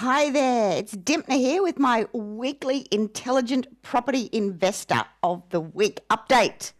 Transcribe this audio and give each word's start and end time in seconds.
Hi 0.00 0.30
there, 0.30 0.78
it's 0.78 0.94
Dymphna 0.94 1.38
here 1.38 1.60
with 1.60 1.80
my 1.80 2.06
weekly 2.12 2.86
Intelligent 2.92 3.82
Property 3.82 4.30
Investor 4.32 5.02
of 5.24 5.42
the 5.50 5.58
Week 5.58 5.98
update. 6.08 6.70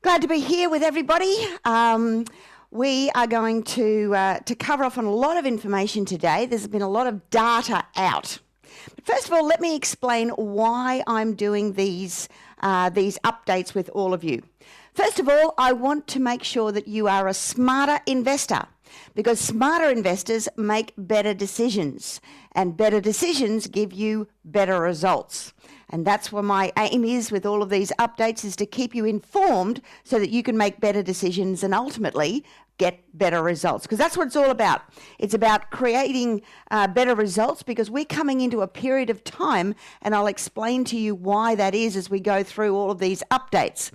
Glad 0.00 0.22
to 0.22 0.28
be 0.28 0.38
here 0.38 0.70
with 0.70 0.84
everybody. 0.84 1.36
Um, 1.64 2.24
we 2.70 3.10
are 3.16 3.26
going 3.26 3.64
to 3.64 4.14
uh, 4.14 4.38
to 4.38 4.54
cover 4.54 4.84
off 4.84 4.96
on 4.96 5.06
a 5.06 5.10
lot 5.10 5.36
of 5.36 5.44
information 5.44 6.04
today. 6.04 6.46
There's 6.46 6.68
been 6.68 6.82
a 6.82 6.88
lot 6.88 7.08
of 7.08 7.28
data 7.30 7.84
out. 7.96 8.38
But 8.94 9.04
first 9.04 9.26
of 9.26 9.32
all, 9.32 9.44
let 9.44 9.60
me 9.60 9.74
explain 9.74 10.28
why 10.28 11.02
I'm 11.08 11.34
doing 11.34 11.72
these 11.72 12.28
uh, 12.60 12.90
these 12.90 13.18
updates 13.24 13.74
with 13.74 13.88
all 13.88 14.14
of 14.14 14.22
you. 14.22 14.40
First 14.92 15.18
of 15.18 15.28
all, 15.28 15.52
I 15.58 15.72
want 15.72 16.06
to 16.14 16.20
make 16.20 16.44
sure 16.44 16.70
that 16.70 16.86
you 16.86 17.08
are 17.08 17.26
a 17.26 17.34
smarter 17.34 17.98
investor 18.06 18.68
because 19.14 19.40
smarter 19.40 19.88
investors 19.90 20.48
make 20.56 20.92
better 20.96 21.34
decisions 21.34 22.20
and 22.52 22.76
better 22.76 23.00
decisions 23.00 23.66
give 23.66 23.92
you 23.92 24.28
better 24.44 24.80
results. 24.80 25.52
And 25.90 26.06
that's 26.06 26.32
what 26.32 26.44
my 26.44 26.72
aim 26.76 27.04
is 27.04 27.30
with 27.30 27.46
all 27.46 27.62
of 27.62 27.70
these 27.70 27.92
updates 27.98 28.44
is 28.44 28.56
to 28.56 28.66
keep 28.66 28.94
you 28.94 29.04
informed 29.04 29.80
so 30.02 30.18
that 30.18 30.30
you 30.30 30.42
can 30.42 30.56
make 30.56 30.80
better 30.80 31.02
decisions 31.02 31.62
and 31.62 31.74
ultimately 31.74 32.44
get 32.78 33.04
better 33.16 33.40
results 33.42 33.84
because 33.84 33.98
that's 33.98 34.16
what 34.16 34.26
it's 34.26 34.36
all 34.36 34.50
about. 34.50 34.82
It's 35.18 35.34
about 35.34 35.70
creating 35.70 36.42
uh, 36.70 36.88
better 36.88 37.14
results 37.14 37.62
because 37.62 37.90
we're 37.90 38.04
coming 38.04 38.40
into 38.40 38.62
a 38.62 38.68
period 38.68 39.10
of 39.10 39.22
time, 39.22 39.74
and 40.02 40.14
I'll 40.14 40.26
explain 40.26 40.84
to 40.86 40.96
you 40.96 41.14
why 41.14 41.54
that 41.54 41.74
is 41.74 41.96
as 41.96 42.10
we 42.10 42.18
go 42.18 42.42
through 42.42 42.76
all 42.76 42.90
of 42.90 42.98
these 42.98 43.22
updates 43.30 43.92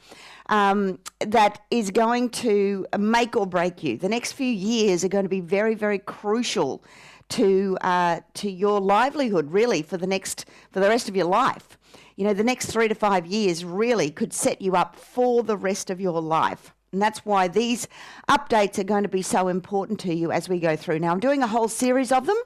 um, 0.49 0.99
that 1.19 1.61
is 1.71 1.91
going 1.91 2.29
to 2.29 2.85
make 2.97 3.37
or 3.37 3.47
break 3.47 3.83
you. 3.83 3.97
The 3.97 4.09
next 4.09 4.33
few 4.33 4.51
years 4.51 5.05
are 5.05 5.07
going 5.07 5.25
to 5.25 5.29
be 5.29 5.41
very, 5.41 5.75
very 5.75 5.99
crucial 5.99 6.83
to 7.29 7.77
uh, 7.81 8.21
to 8.33 8.49
your 8.49 8.81
livelihood, 8.81 9.51
really, 9.51 9.83
for 9.83 9.97
the 9.97 10.07
next 10.07 10.45
for 10.71 10.79
the 10.79 10.89
rest 10.89 11.07
of 11.07 11.15
your 11.15 11.27
life. 11.27 11.77
You 12.15 12.25
know, 12.25 12.33
the 12.33 12.43
next 12.43 12.65
three 12.65 12.87
to 12.87 12.95
five 12.95 13.25
years 13.25 13.63
really 13.63 14.09
could 14.09 14.33
set 14.33 14.61
you 14.61 14.75
up 14.75 14.95
for 14.95 15.43
the 15.43 15.55
rest 15.55 15.89
of 15.89 16.01
your 16.01 16.19
life. 16.19 16.73
And 16.91 17.01
that's 17.01 17.23
why 17.23 17.47
these 17.47 17.87
updates 18.27 18.79
are 18.79 18.83
going 18.83 19.03
to 19.03 19.09
be 19.09 19.21
so 19.21 19.47
important 19.47 19.99
to 20.01 20.13
you 20.13 20.31
as 20.31 20.49
we 20.49 20.59
go 20.59 20.75
through. 20.75 20.99
Now, 20.99 21.11
I'm 21.11 21.19
doing 21.19 21.43
a 21.43 21.47
whole 21.47 21.67
series 21.67 22.11
of 22.11 22.25
them. 22.25 22.37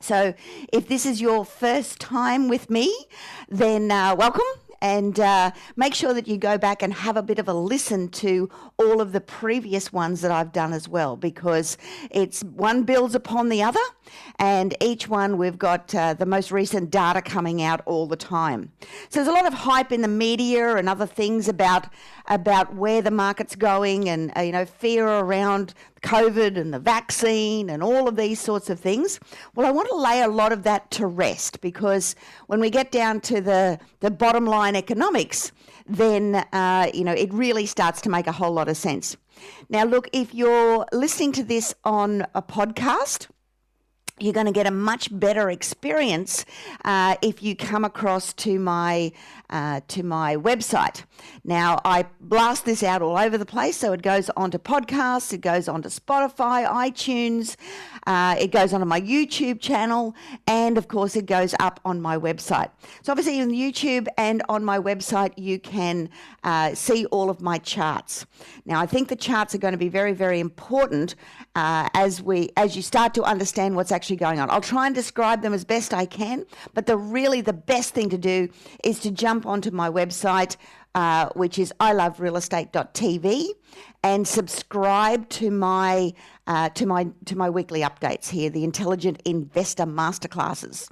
So, 0.00 0.34
if 0.70 0.86
this 0.86 1.06
is 1.06 1.22
your 1.22 1.46
first 1.46 1.98
time 1.98 2.48
with 2.48 2.68
me, 2.68 2.94
then 3.48 3.90
uh, 3.90 4.14
welcome 4.14 4.44
and 4.84 5.18
uh, 5.18 5.50
make 5.76 5.94
sure 5.94 6.12
that 6.12 6.28
you 6.28 6.36
go 6.36 6.58
back 6.58 6.82
and 6.82 6.92
have 6.92 7.16
a 7.16 7.22
bit 7.22 7.38
of 7.38 7.48
a 7.48 7.54
listen 7.54 8.06
to 8.06 8.50
all 8.76 9.00
of 9.00 9.12
the 9.12 9.20
previous 9.20 9.90
ones 9.94 10.20
that 10.20 10.30
I've 10.30 10.52
done 10.52 10.74
as 10.74 10.86
well, 10.86 11.16
because 11.16 11.78
it's 12.10 12.44
one 12.44 12.82
builds 12.82 13.14
upon 13.14 13.48
the 13.48 13.62
other, 13.62 13.80
and 14.38 14.76
each 14.82 15.08
one 15.08 15.38
we've 15.38 15.58
got 15.58 15.94
uh, 15.94 16.12
the 16.12 16.26
most 16.26 16.52
recent 16.52 16.90
data 16.90 17.22
coming 17.22 17.62
out 17.62 17.80
all 17.86 18.06
the 18.06 18.16
time. 18.16 18.72
So 19.08 19.20
there's 19.20 19.28
a 19.28 19.32
lot 19.32 19.46
of 19.46 19.54
hype 19.54 19.90
in 19.90 20.02
the 20.02 20.08
media 20.08 20.76
and 20.76 20.86
other 20.86 21.06
things 21.06 21.48
about 21.48 21.86
about 22.26 22.74
where 22.74 23.00
the 23.00 23.10
market's 23.10 23.56
going, 23.56 24.10
and 24.10 24.36
uh, 24.36 24.42
you 24.42 24.52
know 24.52 24.66
fear 24.66 25.08
around 25.08 25.72
COVID 26.04 26.56
and 26.56 26.72
the 26.72 26.78
vaccine 26.78 27.70
and 27.70 27.82
all 27.82 28.06
of 28.06 28.16
these 28.16 28.38
sorts 28.38 28.70
of 28.70 28.78
things. 28.78 29.18
Well, 29.54 29.66
I 29.66 29.70
want 29.70 29.88
to 29.88 29.96
lay 29.96 30.20
a 30.22 30.28
lot 30.28 30.52
of 30.52 30.62
that 30.62 30.90
to 30.92 31.06
rest 31.06 31.60
because 31.60 32.14
when 32.46 32.60
we 32.60 32.70
get 32.70 32.92
down 32.92 33.20
to 33.22 33.40
the, 33.40 33.80
the 34.00 34.10
bottom 34.10 34.44
line 34.46 34.76
economics, 34.76 35.50
then 35.86 36.36
uh, 36.52 36.90
you 36.94 37.04
know 37.04 37.12
it 37.12 37.32
really 37.32 37.66
starts 37.66 38.00
to 38.02 38.08
make 38.08 38.26
a 38.26 38.32
whole 38.32 38.52
lot 38.52 38.68
of 38.68 38.76
sense. 38.76 39.16
Now, 39.68 39.84
look, 39.84 40.08
if 40.12 40.34
you're 40.34 40.86
listening 40.92 41.32
to 41.32 41.44
this 41.44 41.74
on 41.84 42.26
a 42.34 42.42
podcast, 42.42 43.28
you're 44.20 44.32
going 44.32 44.46
to 44.46 44.52
get 44.52 44.66
a 44.66 44.70
much 44.70 45.08
better 45.18 45.50
experience 45.50 46.44
uh, 46.84 47.16
if 47.20 47.42
you 47.42 47.56
come 47.56 47.84
across 47.84 48.32
to 48.32 48.60
my 48.60 49.10
uh, 49.50 49.80
to 49.88 50.02
my 50.02 50.36
website. 50.36 51.04
Now 51.44 51.80
I 51.84 52.06
blast 52.20 52.64
this 52.64 52.82
out 52.82 53.02
all 53.02 53.18
over 53.18 53.36
the 53.36 53.46
place, 53.46 53.76
so 53.76 53.92
it 53.92 54.02
goes 54.02 54.30
onto 54.30 54.58
podcasts, 54.58 55.32
it 55.32 55.40
goes 55.40 55.68
onto 55.68 55.88
Spotify, 55.88 56.66
iTunes, 56.66 57.56
uh, 58.06 58.36
it 58.38 58.50
goes 58.50 58.72
onto 58.72 58.86
my 58.86 59.00
YouTube 59.00 59.60
channel, 59.60 60.14
and 60.46 60.78
of 60.78 60.88
course 60.88 61.16
it 61.16 61.26
goes 61.26 61.54
up 61.60 61.80
on 61.84 62.00
my 62.00 62.16
website. 62.16 62.70
So 63.02 63.12
obviously 63.12 63.40
on 63.40 63.50
YouTube 63.50 64.06
and 64.16 64.42
on 64.48 64.64
my 64.64 64.78
website 64.78 65.32
you 65.36 65.58
can 65.58 66.08
uh, 66.44 66.74
see 66.74 67.04
all 67.06 67.30
of 67.30 67.40
my 67.40 67.58
charts. 67.58 68.26
Now 68.64 68.80
I 68.80 68.86
think 68.86 69.08
the 69.08 69.16
charts 69.16 69.54
are 69.54 69.58
going 69.58 69.72
to 69.72 69.78
be 69.78 69.88
very 69.88 70.12
very 70.12 70.38
important 70.38 71.16
uh, 71.56 71.88
as 71.94 72.22
we 72.22 72.50
as 72.56 72.76
you 72.76 72.82
start 72.82 73.12
to 73.14 73.24
understand 73.24 73.76
what's 73.76 73.92
actually 73.92 74.03
actually 74.04 74.16
going 74.16 74.38
on. 74.38 74.50
I'll 74.50 74.60
try 74.60 74.84
and 74.84 74.94
describe 74.94 75.40
them 75.40 75.54
as 75.54 75.64
best 75.64 75.94
I 75.94 76.04
can, 76.04 76.44
but 76.74 76.84
the 76.84 76.94
really 76.98 77.40
the 77.40 77.54
best 77.54 77.94
thing 77.94 78.10
to 78.10 78.18
do 78.18 78.50
is 78.84 79.00
to 79.00 79.10
jump 79.10 79.46
onto 79.46 79.70
my 79.70 79.88
website, 79.88 80.58
uh, 80.94 81.30
which 81.34 81.58
is 81.58 81.72
iloverealestate.tv, 81.80 83.46
and 84.02 84.28
subscribe 84.28 85.26
to 85.30 85.50
my 85.50 86.12
uh, 86.46 86.68
to 86.70 86.84
my 86.84 87.06
to 87.24 87.34
my 87.34 87.48
weekly 87.48 87.80
updates 87.80 88.28
here, 88.28 88.50
the 88.50 88.62
Intelligent 88.62 89.22
Investor 89.24 89.86
Masterclasses. 89.86 90.90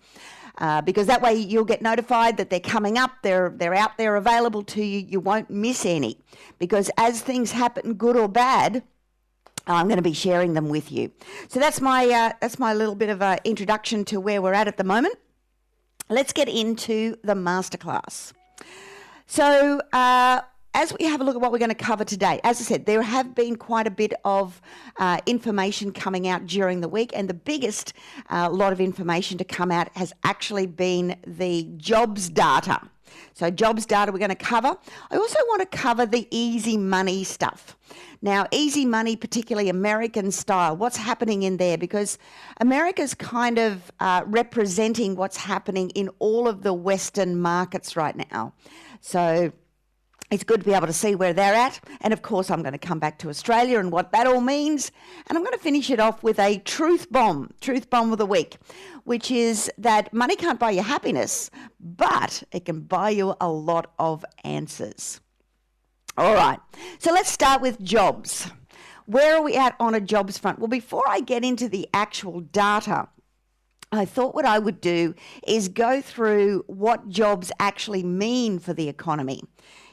Uh, 0.59 0.81
because 0.81 1.07
that 1.07 1.21
way 1.21 1.35
you'll 1.35 1.65
get 1.65 1.83
notified 1.83 2.39
that 2.39 2.49
they're 2.49 2.61
coming 2.61 2.97
up, 2.97 3.11
they're 3.23 3.51
they're 3.51 3.75
out 3.75 3.99
there 3.99 4.17
available 4.17 4.63
to 4.63 4.83
you. 4.83 5.05
You 5.07 5.21
won't 5.21 5.51
miss 5.51 5.85
any, 5.85 6.17
because 6.59 6.91
as 6.97 7.21
things 7.21 7.53
happen, 7.53 7.93
good 7.93 8.17
or 8.17 8.29
bad, 8.29 8.83
I'm 9.67 9.87
going 9.87 9.97
to 9.97 10.03
be 10.03 10.13
sharing 10.13 10.55
them 10.55 10.69
with 10.69 10.91
you. 10.91 11.13
So 11.49 11.61
that's 11.61 11.81
my 11.81 12.07
uh, 12.07 12.33
that's 12.41 12.59
my 12.59 12.75
little 12.75 12.95
bit 12.95 13.09
of 13.09 13.23
an 13.23 13.39
introduction 13.45 14.05
to 14.07 14.21
where 14.21 14.43
we're 14.43 14.55
at 14.55 14.69
at 14.69 14.77
the 14.77 14.85
moment. 14.85 15.15
Let's 16.09 16.33
get 16.33 16.49
into 16.49 17.17
the 17.23 17.35
masterclass. 17.35 18.33
So 19.27 19.81
uh, 19.93 20.43
as 20.75 20.95
we 20.99 21.07
have 21.07 21.21
a 21.21 21.25
look 21.25 21.37
at 21.37 21.41
what 21.41 21.53
we're 21.53 21.59
going 21.59 21.69
to 21.69 21.75
cover 21.75 22.05
today, 22.05 22.41
as 22.45 22.61
I 22.61 22.65
said, 22.65 22.87
there 22.87 23.03
have 23.03 23.35
been 23.35 23.57
quite 23.57 23.87
a 23.87 23.91
bit 23.91 24.15
of 24.25 24.61
uh, 24.99 25.19
information 25.27 25.93
coming 25.93 26.27
out 26.29 26.47
during 26.47 26.81
the 26.81 26.89
week, 26.89 27.13
and 27.15 27.29
the 27.29 27.35
biggest 27.35 27.93
uh, 28.31 28.51
lot 28.51 28.73
of 28.73 28.81
information 28.81 29.39
to 29.39 29.45
come 29.45 29.71
out 29.71 29.89
has 29.97 30.13
actually 30.25 30.67
been 30.67 31.17
the 31.27 31.69
jobs 31.77 32.29
data. 32.29 32.81
So, 33.35 33.51
jobs 33.51 33.85
data 33.85 34.11
we're 34.11 34.19
going 34.19 34.31
to 34.31 34.35
cover. 34.35 34.77
I 35.11 35.17
also 35.17 35.39
want 35.49 35.61
to 35.71 35.77
cover 35.77 36.07
the 36.07 36.27
easy 36.31 36.77
money 36.79 37.25
stuff. 37.25 37.77
Now, 38.25 38.47
easy 38.53 38.87
money, 38.87 39.17
particularly 39.17 39.69
American 39.69 40.31
style, 40.31 40.77
what's 40.77 40.97
happening 40.97 41.43
in 41.43 41.57
there? 41.57 41.77
Because 41.77 42.19
America's 42.61 43.15
kind 43.15 43.59
of 43.59 43.91
uh, 43.99 44.23
representing 44.27 45.17
what's 45.17 45.37
happening 45.37 45.91
in 45.91 46.09
all 46.21 46.47
of 46.47 46.63
the 46.63 46.73
Western 46.73 47.37
markets 47.37 47.97
right 47.97 48.17
now. 48.31 48.55
So, 49.01 49.53
it's 50.31 50.45
good 50.45 50.61
to 50.61 50.67
be 50.67 50.73
able 50.73 50.87
to 50.87 50.95
see 50.95 51.15
where 51.15 51.35
they're 51.35 51.55
at. 51.55 51.79
And 52.01 52.13
of 52.13 52.23
course, 52.23 52.51
I'm 52.51 52.63
going 52.63 52.73
to 52.73 52.79
come 52.79 52.99
back 52.99 53.19
to 53.19 53.29
Australia 53.29 53.79
and 53.79 53.93
what 53.93 54.13
that 54.13 54.27
all 54.27 54.41
means. 54.41 54.91
And 55.27 55.37
I'm 55.37 55.45
going 55.45 55.57
to 55.57 55.63
finish 55.63 55.91
it 55.91 56.01
off 56.01 56.23
with 56.23 56.39
a 56.39 56.59
truth 56.61 57.13
bomb, 57.13 57.51
truth 57.61 57.91
bomb 57.91 58.13
of 58.13 58.19
the 58.19 58.25
week, 58.25 58.57
which 59.05 59.31
is 59.31 59.71
that 59.77 60.15
money 60.15 60.35
can't 60.35 60.59
buy 60.59 60.71
you 60.71 60.83
happiness, 60.83 61.51
but 61.81 62.43
it 62.51 62.65
can 62.65 62.81
buy 62.81 63.11
you 63.11 63.35
a 63.43 63.51
lot 63.51 63.93
of 63.99 64.25
answers. 64.43 65.21
All 66.17 66.35
right, 66.35 66.59
so 66.99 67.11
let's 67.11 67.31
start 67.31 67.63
with 67.63 67.81
jobs. 67.81 68.51
Where 69.07 69.37
are 69.37 69.43
we 69.43 69.57
at 69.57 69.75
on 69.81 69.95
a 69.95 70.01
jobs 70.01 70.37
front? 70.37 70.59
Well, 70.59 70.69
before 70.69 71.05
I 71.09 71.21
get 71.21 71.43
into 71.43 71.69
the 71.69 71.89
actual 71.95 72.41
data, 72.41 73.09
I 73.91 74.05
thought 74.05 74.35
what 74.35 74.45
I 74.45 74.59
would 74.59 74.81
do 74.81 75.15
is 75.47 75.69
go 75.69 76.03
through 76.03 76.65
what 76.67 77.09
jobs 77.09 77.51
actually 77.59 78.03
mean 78.03 78.59
for 78.59 78.75
the 78.75 78.89
economy. 78.89 79.43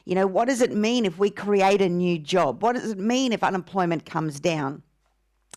You 0.06 0.16
know, 0.16 0.28
what 0.28 0.48
does 0.48 0.62
it 0.62 0.74
mean 0.74 1.06
if 1.06 1.18
we 1.20 1.30
create 1.30 1.82
a 1.82 1.90
new 1.90 2.20
job? 2.20 2.64
What 2.64 2.76
does 2.76 2.92
it 2.92 3.00
mean 3.00 3.32
if 3.32 3.44
unemployment 3.44 4.06
comes 4.06 4.40
down? 4.40 4.84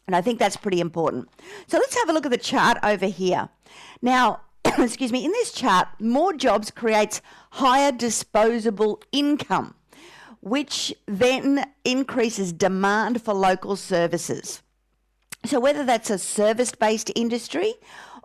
And 0.06 0.14
I 0.14 0.20
think 0.20 0.38
that's 0.38 0.56
pretty 0.56 0.80
important. 0.80 1.28
So 1.66 1.78
let's 1.78 1.94
have 1.94 2.08
a 2.08 2.12
look 2.12 2.26
at 2.26 2.32
the 2.32 2.38
chart 2.38 2.78
over 2.82 3.06
here. 3.06 3.48
Now, 4.00 4.42
excuse 4.78 5.12
me, 5.12 5.24
in 5.24 5.32
this 5.32 5.52
chart, 5.52 5.88
more 6.00 6.32
jobs 6.32 6.70
creates 6.70 7.20
higher 7.50 7.92
disposable 7.92 9.02
income, 9.12 9.74
which 10.42 10.92
then 11.06 11.64
increases 11.84 12.52
demand 12.52 13.22
for 13.22 13.32
local 13.32 13.76
services. 13.76 14.60
So 15.44 15.58
whether 15.58 15.84
that's 15.84 16.10
a 16.10 16.18
service-based 16.18 17.10
industry, 17.16 17.74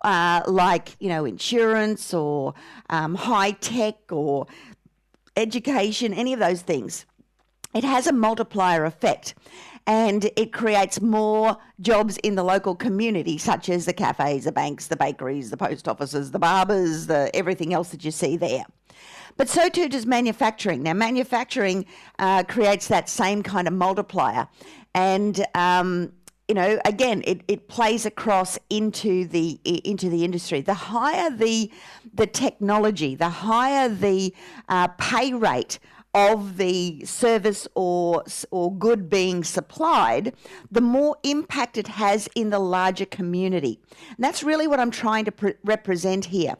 uh, 0.04 0.42
like 0.46 0.96
you 1.00 1.10
know 1.10 1.25
insurance 1.25 2.14
or 2.14 2.54
um, 2.90 3.16
high 3.16 3.52
tech 3.52 4.12
or 4.12 4.48
education, 5.36 6.14
any 6.14 6.34
of 6.34 6.40
those 6.40 6.62
things, 6.62 7.06
it 7.74 7.84
has 7.84 8.08
a 8.08 8.14
multiplier 8.14 8.86
effect 8.86 9.36
and 9.86 10.30
it 10.36 10.52
creates 10.52 11.00
more 11.00 11.58
jobs 11.80 12.18
in 12.18 12.36
the 12.36 12.44
local 12.44 12.75
community, 12.75 13.38
such 13.38 13.69
as 13.69 13.86
the 13.86 13.94
cafes, 13.94 14.44
the 14.44 14.52
banks, 14.52 14.88
the 14.88 14.98
bakeries, 14.98 15.50
the 15.50 15.58
post 15.58 15.88
offices, 15.88 16.31
the 16.31 16.40
barbers, 16.40 17.08
the 17.08 17.31
everything 17.34 17.74
else 17.74 17.90
that 17.90 18.04
you 18.04 18.12
see 18.12 18.38
there. 18.38 18.66
But 19.38 19.50
so 19.50 19.69
too 19.69 19.88
does 19.88 20.06
manufacturing. 20.06 20.84
Now, 20.84 20.94
manufacturing 20.94 21.86
uh, 22.19 22.44
creates 22.44 22.88
that 22.88 23.07
same 23.07 23.44
kind 23.44 23.68
of 23.68 23.74
multiplier, 23.74 24.48
and 24.94 25.45
um, 25.54 26.12
you 26.48 26.56
know, 26.56 26.80
again, 26.86 27.24
it, 27.25 27.42
it 27.48 27.68
plays 27.68 28.06
across 28.06 28.57
into 28.69 29.25
the 29.25 29.60
into 29.63 30.10
the 30.10 30.24
industry. 30.24 30.62
The 30.62 30.74
higher 30.74 31.30
the 31.30 31.72
the 32.13 32.25
technology, 32.25 33.16
the 33.16 33.30
higher 33.30 33.89
the 33.89 34.34
uh, 34.69 34.88
pay 34.98 35.34
rate 35.34 35.80
of 36.13 36.57
the 36.57 37.04
service 37.06 37.68
or 37.75 38.24
or 38.50 38.74
good 38.75 39.10
being 39.10 39.44
supplied, 39.44 40.33
the 40.72 40.81
more 40.81 41.18
impact 41.24 41.78
it 41.78 41.88
has 41.88 42.30
in 42.33 42.50
the 42.50 42.60
larger 42.60 43.06
community. 43.06 43.80
And 44.16 44.24
that's 44.24 44.42
really 44.42 44.68
what 44.68 44.80
I'm 44.80 44.92
trying 44.92 45.25
to 45.25 45.31
pre- 45.31 45.56
represent 45.63 46.25
here. 46.25 46.56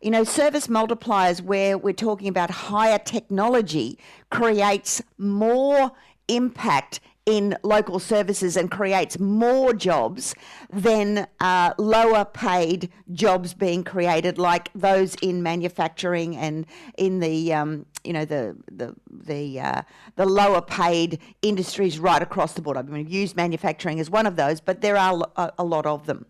You 0.00 0.12
know, 0.12 0.22
service 0.22 0.68
multipliers, 0.68 1.40
where 1.40 1.76
we're 1.76 1.92
talking 1.92 2.28
about 2.28 2.50
higher 2.50 2.98
technology, 2.98 3.98
creates 4.30 5.02
more 5.18 5.90
impact 6.28 7.00
in 7.26 7.54
local 7.62 7.98
services 7.98 8.56
and 8.56 8.70
creates 8.70 9.18
more 9.18 9.74
jobs 9.74 10.34
than 10.72 11.26
uh, 11.40 11.74
lower 11.76 12.24
paid 12.24 12.90
jobs 13.12 13.52
being 13.52 13.84
created, 13.84 14.38
like 14.38 14.70
those 14.74 15.14
in 15.16 15.42
manufacturing 15.42 16.36
and 16.36 16.64
in 16.96 17.20
the 17.20 17.52
um, 17.52 17.84
you 18.02 18.14
know 18.14 18.24
the 18.24 18.56
the 18.72 18.94
the 19.10 19.60
uh, 19.60 19.82
the 20.16 20.24
lower 20.24 20.62
paid 20.62 21.18
industries 21.42 21.98
right 21.98 22.22
across 22.22 22.54
the 22.54 22.62
board. 22.62 22.78
I 22.78 22.82
mean, 22.82 23.06
used 23.08 23.36
manufacturing 23.36 23.98
is 23.98 24.08
one 24.08 24.26
of 24.26 24.36
those, 24.36 24.60
but 24.60 24.80
there 24.80 24.96
are 24.96 25.28
a, 25.36 25.52
a 25.58 25.64
lot 25.64 25.84
of 25.84 26.06
them. 26.06 26.24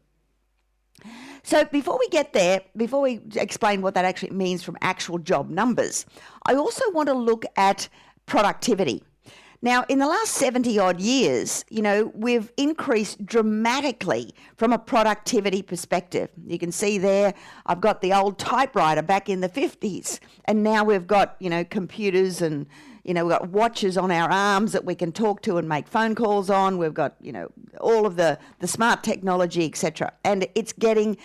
So 1.49 1.65
before 1.65 1.99
we 1.99 2.07
get 2.11 2.35
there, 2.35 2.61
before 2.77 3.01
we 3.01 3.23
explain 3.35 3.81
what 3.81 3.95
that 3.95 4.05
actually 4.05 4.33
means 4.33 4.63
from 4.63 4.77
actual 4.83 5.17
job 5.17 5.49
numbers, 5.49 6.05
I 6.45 6.55
also 6.57 6.83
want 6.91 7.09
to 7.09 7.15
look 7.15 7.47
at 7.57 7.89
productivity. 8.27 9.03
Now, 9.63 9.87
in 9.89 9.99
the 9.99 10.07
last 10.07 10.33
70 10.33 10.79
odd 10.79 11.01
years, 11.01 11.65
you 11.71 11.81
know, 11.81 12.13
we've 12.15 12.53
increased 12.59 13.25
dramatically 13.25 14.35
from 14.59 14.75
a 14.75 14.79
productivity 14.79 15.63
perspective. 15.63 16.29
You 16.47 16.59
can 16.59 16.71
see 16.71 16.99
there, 16.99 17.33
I've 17.65 17.81
got 17.81 18.03
the 18.03 18.13
old 18.13 18.39
typewriter 18.39 19.01
back 19.01 19.31
in 19.31 19.41
the 19.41 19.49
50s, 19.49 20.19
and 20.45 20.63
now 20.63 20.85
we've 20.85 21.07
got, 21.07 21.37
you 21.41 21.49
know, 21.49 21.65
computers 21.65 22.43
and, 22.43 22.67
you 23.09 23.15
know, 23.15 23.25
we've 23.25 23.39
got 23.39 23.49
watches 23.49 23.97
on 23.97 24.11
our 24.11 24.31
arms 24.31 24.73
that 24.73 24.85
we 24.85 24.95
can 24.95 25.13
talk 25.13 25.41
to 25.43 25.57
and 25.57 25.67
make 25.67 25.89
phone 25.89 26.15
calls 26.15 26.51
on. 26.51 26.77
We've 26.77 26.93
got, 26.93 27.17
you 27.23 27.33
know, 27.33 27.51
all 27.81 28.05
of 28.05 28.17
the, 28.17 28.39
the 28.61 28.69
smart 28.69 29.03
technology, 29.03 29.65
etc. 29.65 30.13
And 30.25 30.47
it's 30.55 30.75
getting, 30.75 31.17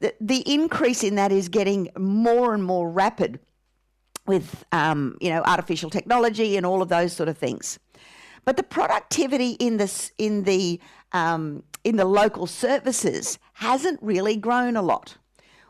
the, 0.00 0.12
the 0.20 0.42
increase 0.52 1.04
in 1.04 1.14
that 1.14 1.30
is 1.30 1.48
getting 1.48 1.90
more 1.96 2.54
and 2.54 2.64
more 2.64 2.90
rapid 2.90 3.38
with 4.26 4.64
um, 4.72 5.16
you 5.20 5.30
know 5.30 5.42
artificial 5.44 5.90
technology 5.90 6.56
and 6.56 6.64
all 6.66 6.82
of 6.82 6.88
those 6.88 7.12
sort 7.12 7.28
of 7.28 7.36
things. 7.36 7.78
But 8.44 8.56
the 8.56 8.62
productivity 8.62 9.52
in 9.52 9.78
this 9.78 10.12
in 10.18 10.44
the 10.44 10.78
um, 11.12 11.64
in 11.82 11.96
the 11.96 12.04
local 12.04 12.46
services 12.46 13.38
hasn't 13.54 14.00
really 14.02 14.36
grown 14.36 14.76
a 14.76 14.82
lot. 14.82 15.16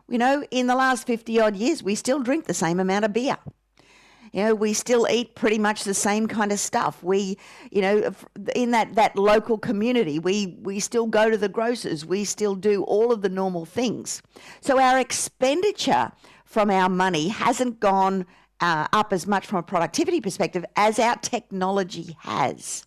You 0.09 0.19
know, 0.19 0.45
in 0.51 0.67
the 0.67 0.75
last 0.75 1.07
fifty 1.07 1.41
odd 1.41 1.57
years, 1.57 1.83
we 1.83 1.95
still 1.95 2.21
drink 2.21 2.47
the 2.47 2.55
same 2.55 2.81
amount 2.81 3.05
of 3.05 3.13
beer. 3.13 3.39
You 4.33 4.45
know, 4.45 4.55
we 4.55 4.73
still 4.73 5.07
eat 5.11 5.35
pretty 5.35 5.59
much 5.59 5.85
the 5.85 5.95
same 5.95 6.27
kind 6.27 6.53
of 6.53 6.61
stuff. 6.61 7.03
We, 7.03 7.39
you 7.71 7.83
know, 7.83 8.15
in 8.55 8.71
that, 8.73 8.95
that 8.95 9.17
local 9.17 9.59
community, 9.59 10.19
we, 10.19 10.59
we 10.63 10.81
still 10.81 11.07
go 11.07 11.31
to 11.31 11.37
the 11.37 11.49
grocers. 11.49 12.05
We 12.05 12.25
still 12.25 12.55
do 12.55 12.83
all 12.85 13.13
of 13.13 13.23
the 13.23 13.29
normal 13.29 13.65
things. 13.65 14.23
So 14.61 14.81
our 14.81 14.99
expenditure 14.99 16.13
from 16.45 16.71
our 16.71 16.89
money 16.89 17.29
hasn't 17.29 17.81
gone 17.81 18.27
uh, 18.61 18.89
up 18.93 19.13
as 19.13 19.27
much 19.27 19.47
from 19.47 19.59
a 19.59 19.63
productivity 19.63 20.21
perspective 20.21 20.65
as 20.77 20.99
our 20.99 21.17
technology 21.17 22.17
has. 22.21 22.87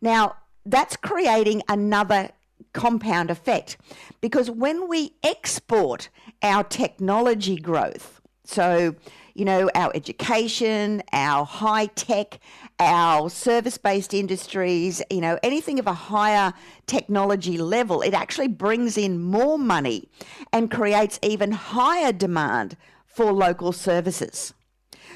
Now, 0.00 0.36
that's 0.64 0.96
creating 0.96 1.62
another 1.68 2.30
compound 2.72 3.30
effect 3.30 3.78
because 4.20 4.50
when 4.50 4.88
we 4.88 5.14
export 5.22 6.08
our 6.42 6.64
technology 6.64 7.56
growth, 7.56 8.20
so 8.44 8.94
you 9.38 9.44
know, 9.44 9.70
our 9.76 9.92
education, 9.94 11.00
our 11.12 11.44
high 11.44 11.86
tech, 11.86 12.40
our 12.80 13.30
service 13.30 13.78
based 13.78 14.12
industries, 14.12 15.00
you 15.10 15.20
know, 15.20 15.38
anything 15.44 15.78
of 15.78 15.86
a 15.86 15.92
higher 15.92 16.52
technology 16.86 17.56
level, 17.56 18.02
it 18.02 18.14
actually 18.14 18.48
brings 18.48 18.98
in 18.98 19.22
more 19.22 19.56
money 19.56 20.08
and 20.52 20.72
creates 20.72 21.20
even 21.22 21.52
higher 21.52 22.12
demand 22.12 22.76
for 23.06 23.32
local 23.32 23.70
services. 23.70 24.54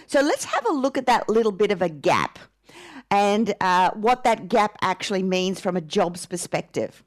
So 0.06 0.20
let's 0.20 0.44
have 0.44 0.66
a 0.66 0.72
look 0.72 0.96
at 0.96 1.06
that 1.06 1.28
little 1.28 1.52
bit 1.52 1.72
of 1.72 1.82
a 1.82 1.88
gap 1.88 2.38
and 3.10 3.52
uh, 3.60 3.90
what 3.90 4.22
that 4.22 4.48
gap 4.48 4.78
actually 4.82 5.24
means 5.24 5.60
from 5.60 5.76
a 5.76 5.80
jobs 5.80 6.26
perspective. 6.26 7.02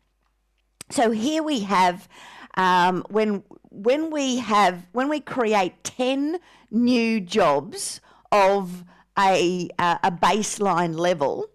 So 0.89 1.11
here 1.11 1.41
we 1.41 1.61
have 1.61 2.09
um, 2.55 3.05
when 3.09 3.43
when 3.75 4.11
we 4.11 4.37
have 4.37 4.87
when 4.93 5.09
we 5.09 5.19
create 5.19 5.83
ten 5.83 6.39
new 6.71 7.19
jobs 7.19 8.01
of 8.31 8.83
a 9.17 9.69
a 9.77 10.11
baseline 10.11 10.97
level, 10.97 11.47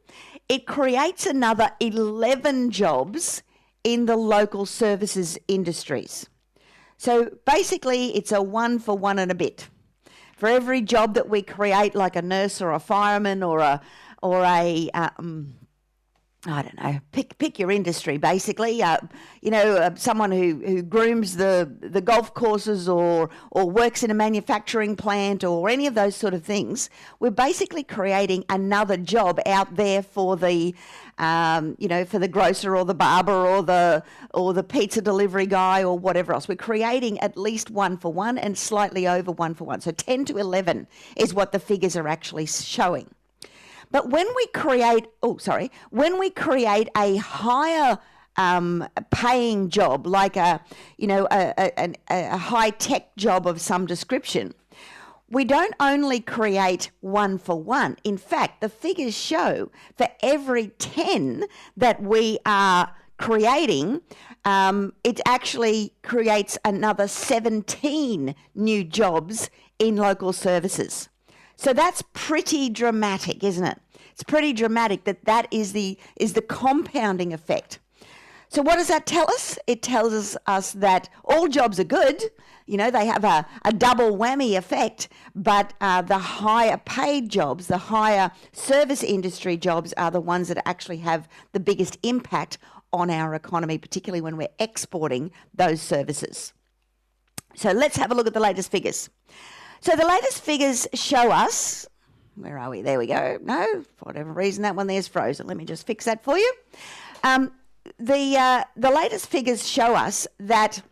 it 0.49 0.67
creates 0.67 1.27
another 1.27 1.71
eleven 1.81 2.71
jobs 2.71 3.43
in 3.83 4.07
the 4.07 4.17
local 4.17 4.67
services 4.67 5.39
industries. 5.49 6.29
So 6.97 7.31
basically, 7.47 8.15
it's 8.17 8.33
a 8.33 8.43
one 8.43 8.79
for 8.79 8.97
one 8.97 9.19
and 9.19 9.31
a 9.31 9.35
bit 9.35 9.69
for 10.37 10.49
every 10.49 10.83
job 10.83 11.15
that 11.15 11.29
we 11.29 11.43
create, 11.43 11.95
like 11.95 12.17
a 12.17 12.23
nurse 12.23 12.61
or 12.61 12.73
a 12.73 12.81
fireman 12.81 13.43
or 13.43 13.61
a 13.61 13.81
or 14.23 14.45
a 14.45 14.91
um, 14.93 15.55
I 16.47 16.63
don't 16.63 16.83
know, 16.83 17.01
pick 17.13 17.37
pick 17.37 17.59
your 17.59 17.71
industry 17.71 18.17
basically. 18.17 18.83
Uh, 18.83 18.97
you 19.43 19.51
know, 19.51 19.77
uh, 19.77 19.95
someone 19.97 20.33
who, 20.33 20.63
who 20.65 20.83
grooms 20.83 21.37
the 21.37 21.71
the 21.81 22.01
golf 22.01 22.33
courses 22.33 22.89
or 22.89 23.29
or 23.51 23.69
works 23.69 24.03
in 24.03 24.11
a 24.11 24.15
manufacturing 24.15 24.97
plant 24.97 25.45
or 25.45 25.69
any 25.69 25.87
of 25.87 25.95
those 25.95 26.17
sort 26.17 26.33
of 26.33 26.43
things. 26.43 26.89
We're 27.19 27.31
basically 27.31 27.83
creating 27.83 28.47
another 28.49 28.97
job 28.97 29.39
out 29.45 29.77
there 29.77 30.03
for 30.03 30.35
the 30.39 30.75
um, 31.19 31.77
you 31.79 31.89
know, 31.89 32.07
for 32.07 32.19
the 32.19 32.29
grocer 32.29 32.75
or 32.75 32.87
the 32.87 32.95
barber 32.95 33.47
or 33.47 33.63
the 33.63 34.03
or 34.33 34.55
the 34.55 34.65
pizza 34.65 35.03
delivery 35.03 35.47
guy 35.47 35.85
or 35.85 35.99
whatever 35.99 36.33
else. 36.33 36.49
We're 36.49 36.57
creating 36.57 37.19
at 37.21 37.37
least 37.37 37.71
one 37.71 37.99
for 37.99 38.11
one 38.11 38.39
and 38.39 38.57
slightly 38.57 39.07
over 39.07 39.31
one 39.31 39.53
for 39.53 39.65
one. 39.65 39.83
So 39.83 39.91
10 39.91 40.25
to 40.27 40.39
11 40.39 40.87
is 41.17 41.35
what 41.35 41.53
the 41.53 41.59
figures 41.59 41.97
are 41.97 42.09
actually 42.09 42.47
showing. 42.47 43.11
But 43.91 44.11
when 44.11 44.27
we 44.37 44.47
create, 44.49 45.07
oh, 45.23 45.39
sorry, 45.39 45.71
when 45.91 46.19
we 46.19 46.31
create 46.31 46.89
a 46.97 47.17
higher 47.17 47.99
um, 48.37 48.87
paying 49.11 49.69
job, 49.69 50.07
like 50.07 50.37
a, 50.37 50.61
you 50.97 51.07
know, 51.07 51.27
a, 51.31 51.73
a, 51.77 51.95
a 52.09 52.37
high 52.37 52.71
tech 52.71 53.17
job 53.17 53.47
of 53.47 53.61
some 53.61 53.87
description, 53.87 54.55
we 55.29 55.45
don't 55.45 55.75
only 55.79 56.21
create 56.21 56.91
one 57.01 57.39
for 57.39 57.61
one. 57.61 57.97
In 58.03 58.17
fact, 58.17 58.61
the 58.61 58.69
figures 58.69 59.17
show 59.17 59.71
for 59.97 60.09
every 60.23 60.69
10 60.79 61.45
that 61.77 62.03
we 62.03 62.39
are 62.45 62.95
creating, 63.17 64.01
um, 64.45 64.95
it 65.05 65.21
actually 65.27 65.93
creates 66.03 66.59
another 66.65 67.07
17 67.07 68.35
new 68.55 68.83
jobs 68.83 69.51
in 69.79 69.97
local 69.97 70.33
services. 70.33 71.10
So 71.61 71.75
that's 71.75 72.03
pretty 72.15 72.71
dramatic, 72.71 73.45
isn't 73.45 73.67
it? 73.67 73.79
It's 74.13 74.23
pretty 74.23 74.55
dramatic 74.55 75.05
that 75.05 75.27
that 75.27 75.47
is 75.51 75.75
the 75.75 75.99
is 76.17 76.33
the 76.33 76.41
compounding 76.41 77.35
effect. 77.35 77.81
So 78.49 78.63
what 78.63 78.77
does 78.77 78.89
that 78.89 79.05
tell 79.05 79.31
us? 79.31 79.59
It 79.67 79.83
tells 79.83 80.39
us 80.47 80.73
that 80.73 81.11
all 81.23 81.49
jobs 81.49 81.79
are 81.79 81.85
good. 81.85 82.25
You 82.65 82.79
know, 82.79 82.91
they 82.91 83.05
have 83.05 83.25
a, 83.25 83.47
a 83.63 83.75
double 83.75 84.17
whammy 84.17 84.57
effect, 84.57 85.11
but 85.35 85.75
uh, 85.83 86.01
the 86.01 86.17
higher 86.17 86.79
paid 86.79 87.29
jobs, 87.29 87.67
the 87.67 87.77
higher 87.77 88.31
service 88.53 89.03
industry 89.03 89.59
jobs 89.59 89.93
are 89.99 90.11
the 90.11 90.19
ones 90.19 90.49
that 90.49 90.67
actually 90.67 90.99
have 90.99 91.29
the 91.53 91.61
biggest 91.61 91.99
impact 92.03 92.57
on 92.91 93.11
our 93.11 93.35
economy, 93.35 93.77
particularly 93.77 94.23
when 94.23 94.39
we're 94.39 94.57
exporting 94.59 95.31
those 95.53 95.83
services. 95.83 96.55
So 97.55 97.73
let's 97.73 97.97
have 97.99 98.11
a 98.11 98.15
look 98.15 98.27
at 98.27 98.33
the 98.33 98.41
latest 98.41 98.71
figures. 98.71 99.11
So 99.81 99.97
the 99.97 100.07
latest 100.07 100.43
figures 100.43 100.87
show 100.93 101.31
us, 101.31 101.87
where 102.35 102.59
are 102.59 102.69
we? 102.69 102.83
There 102.83 102.99
we 102.99 103.07
go. 103.07 103.39
No, 103.43 103.83
for 103.97 104.05
whatever 104.05 104.33
reason, 104.33 104.63
that 104.63 104.77
one 104.77 104.87
there's 104.87 105.09
frozen. 105.09 105.47
Let 105.47 105.57
me 105.57 105.65
just 105.65 105.87
fix 105.87 106.05
that 106.05 106.23
for 106.23 106.37
you. 106.37 106.53
Um, 107.25 107.53
the 107.99 108.37
uh, 108.37 108.65
the 108.77 108.91
latest 108.91 109.29
figures 109.29 109.67
show 109.67 109.95
us 109.95 110.27
that 110.39 110.83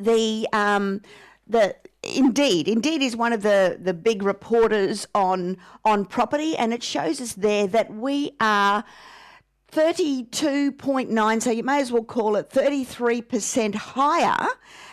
the 0.00 0.48
um, 0.52 1.02
the 1.46 1.76
Indeed, 2.02 2.68
Indeed 2.68 3.02
is 3.02 3.16
one 3.16 3.32
of 3.32 3.42
the, 3.42 3.76
the 3.80 3.92
big 3.92 4.22
reporters 4.22 5.06
on 5.14 5.58
on 5.84 6.06
property, 6.06 6.56
and 6.56 6.72
it 6.72 6.82
shows 6.82 7.20
us 7.20 7.34
there 7.34 7.66
that 7.66 7.92
we 7.92 8.32
are 8.40 8.84
32.9, 9.72 11.42
so 11.42 11.50
you 11.50 11.62
may 11.62 11.80
as 11.80 11.92
well 11.92 12.04
call 12.04 12.36
it 12.36 12.48
33% 12.48 13.74
higher 13.74 14.48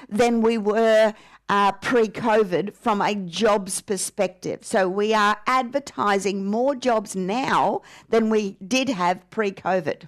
than 0.09 0.41
we 0.41 0.57
were 0.57 1.13
uh, 1.49 1.71
pre 1.73 2.07
COVID 2.07 2.75
from 2.75 3.01
a 3.01 3.15
jobs 3.15 3.81
perspective. 3.81 4.59
So 4.63 4.89
we 4.89 5.13
are 5.13 5.37
advertising 5.45 6.45
more 6.45 6.75
jobs 6.75 7.15
now 7.15 7.81
than 8.09 8.29
we 8.29 8.57
did 8.65 8.89
have 8.89 9.29
pre 9.29 9.51
COVID. 9.51 10.07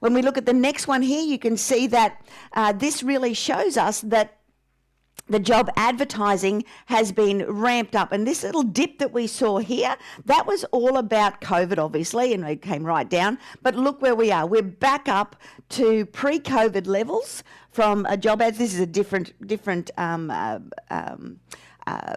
When 0.00 0.14
we 0.14 0.22
look 0.22 0.38
at 0.38 0.46
the 0.46 0.52
next 0.52 0.86
one 0.86 1.02
here, 1.02 1.22
you 1.22 1.38
can 1.38 1.56
see 1.56 1.88
that 1.88 2.24
uh, 2.52 2.72
this 2.72 3.02
really 3.02 3.34
shows 3.34 3.76
us 3.76 4.00
that 4.02 4.37
the 5.28 5.38
job 5.38 5.70
advertising 5.76 6.64
has 6.86 7.12
been 7.12 7.44
ramped 7.46 7.94
up. 7.94 8.12
And 8.12 8.26
this 8.26 8.42
little 8.42 8.62
dip 8.62 8.98
that 8.98 9.12
we 9.12 9.26
saw 9.26 9.58
here, 9.58 9.96
that 10.24 10.46
was 10.46 10.64
all 10.64 10.96
about 10.96 11.40
COVID, 11.40 11.78
obviously, 11.78 12.32
and 12.32 12.44
it 12.44 12.62
came 12.62 12.84
right 12.84 13.08
down. 13.08 13.38
But 13.62 13.74
look 13.74 14.00
where 14.00 14.14
we 14.14 14.32
are. 14.32 14.46
We're 14.46 14.62
back 14.62 15.08
up 15.08 15.36
to 15.70 16.06
pre 16.06 16.38
COVID 16.38 16.86
levels 16.86 17.42
from 17.70 18.06
a 18.06 18.16
job 18.16 18.40
ads. 18.40 18.58
This 18.58 18.74
is 18.74 18.80
a 18.80 18.86
different, 18.86 19.34
different. 19.46 19.90
Um, 19.96 20.30
uh, 20.30 20.60
um, 20.90 21.40
uh, 21.86 22.16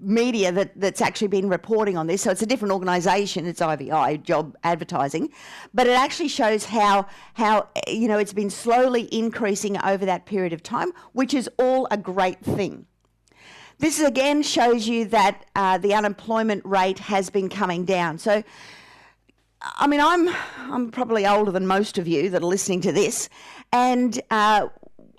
media 0.00 0.52
that, 0.52 0.78
that's 0.78 1.00
actually 1.00 1.28
been 1.28 1.48
reporting 1.48 1.96
on 1.96 2.06
this. 2.06 2.22
So 2.22 2.30
it's 2.30 2.42
a 2.42 2.46
different 2.46 2.72
organisation. 2.72 3.46
It's 3.46 3.60
IVI, 3.60 4.18
Job 4.18 4.56
Advertising, 4.62 5.30
but 5.74 5.86
it 5.86 5.92
actually 5.92 6.28
shows 6.28 6.64
how 6.64 7.06
how 7.34 7.68
you 7.86 8.08
know 8.08 8.18
it's 8.18 8.32
been 8.32 8.50
slowly 8.50 9.08
increasing 9.12 9.80
over 9.82 10.04
that 10.06 10.26
period 10.26 10.52
of 10.52 10.62
time, 10.62 10.92
which 11.12 11.34
is 11.34 11.48
all 11.58 11.88
a 11.90 11.96
great 11.96 12.40
thing. 12.40 12.86
This 13.78 14.00
again 14.00 14.42
shows 14.42 14.86
you 14.86 15.06
that 15.06 15.46
uh, 15.56 15.78
the 15.78 15.94
unemployment 15.94 16.64
rate 16.64 16.98
has 16.98 17.30
been 17.30 17.48
coming 17.48 17.84
down. 17.84 18.18
So. 18.18 18.42
I 19.62 19.86
mean, 19.88 20.00
I'm 20.00 20.30
I'm 20.72 20.90
probably 20.90 21.26
older 21.26 21.50
than 21.50 21.66
most 21.66 21.98
of 21.98 22.08
you 22.08 22.30
that 22.30 22.40
are 22.40 22.46
listening 22.46 22.80
to 22.80 22.92
this, 22.92 23.28
and 23.70 24.18
uh, 24.30 24.68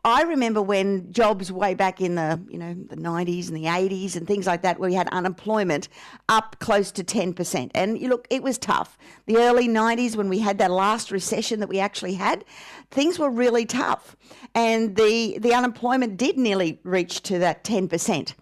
I 0.03 0.23
remember 0.23 0.63
when 0.63 1.11
jobs 1.13 1.51
way 1.51 1.75
back 1.75 2.01
in 2.01 2.15
the 2.15 2.41
you 2.49 2.57
know 2.57 2.73
the 2.73 2.95
90s 2.95 3.47
and 3.47 3.55
the 3.55 3.65
80s 3.65 4.15
and 4.15 4.25
things 4.25 4.47
like 4.47 4.63
that, 4.63 4.79
where 4.79 4.89
we 4.89 4.95
had 4.95 5.07
unemployment 5.09 5.89
up 6.27 6.55
close 6.59 6.91
to 6.93 7.03
10%. 7.03 7.69
And 7.75 7.99
you 7.99 8.09
look, 8.09 8.25
it 8.31 8.41
was 8.41 8.57
tough. 8.57 8.97
The 9.27 9.37
early 9.37 9.67
90s, 9.67 10.15
when 10.15 10.27
we 10.27 10.39
had 10.39 10.57
that 10.57 10.71
last 10.71 11.11
recession 11.11 11.59
that 11.59 11.69
we 11.69 11.79
actually 11.79 12.15
had, 12.15 12.43
things 12.89 13.19
were 13.19 13.29
really 13.29 13.65
tough, 13.65 14.15
and 14.55 14.95
the 14.95 15.37
the 15.37 15.53
unemployment 15.53 16.17
did 16.17 16.37
nearly 16.37 16.79
reach 16.83 17.21
to 17.23 17.37
that 17.39 17.63
10%. 17.63 18.33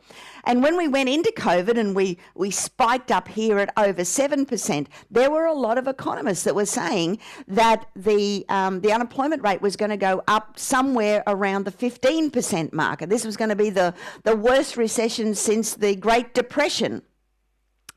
And 0.43 0.63
when 0.63 0.77
we 0.77 0.87
went 0.87 1.09
into 1.09 1.31
COVID 1.31 1.77
and 1.77 1.95
we, 1.95 2.17
we 2.35 2.51
spiked 2.51 3.11
up 3.11 3.27
here 3.27 3.59
at 3.59 3.71
over 3.77 4.01
7%, 4.01 4.87
there 5.11 5.31
were 5.31 5.45
a 5.45 5.53
lot 5.53 5.77
of 5.77 5.87
economists 5.87 6.43
that 6.43 6.55
were 6.55 6.65
saying 6.65 7.19
that 7.47 7.87
the, 7.95 8.45
um, 8.49 8.81
the 8.81 8.91
unemployment 8.91 9.43
rate 9.43 9.61
was 9.61 9.75
going 9.75 9.91
to 9.91 9.97
go 9.97 10.23
up 10.27 10.57
somewhere 10.59 11.23
around 11.27 11.65
the 11.65 11.71
15% 11.71 12.73
mark. 12.73 13.01
And 13.01 13.11
this 13.11 13.25
was 13.25 13.37
going 13.37 13.49
to 13.49 13.55
be 13.55 13.69
the, 13.69 13.93
the 14.23 14.35
worst 14.35 14.77
recession 14.77 15.35
since 15.35 15.73
the 15.73 15.95
Great 15.95 16.33
Depression. 16.33 17.01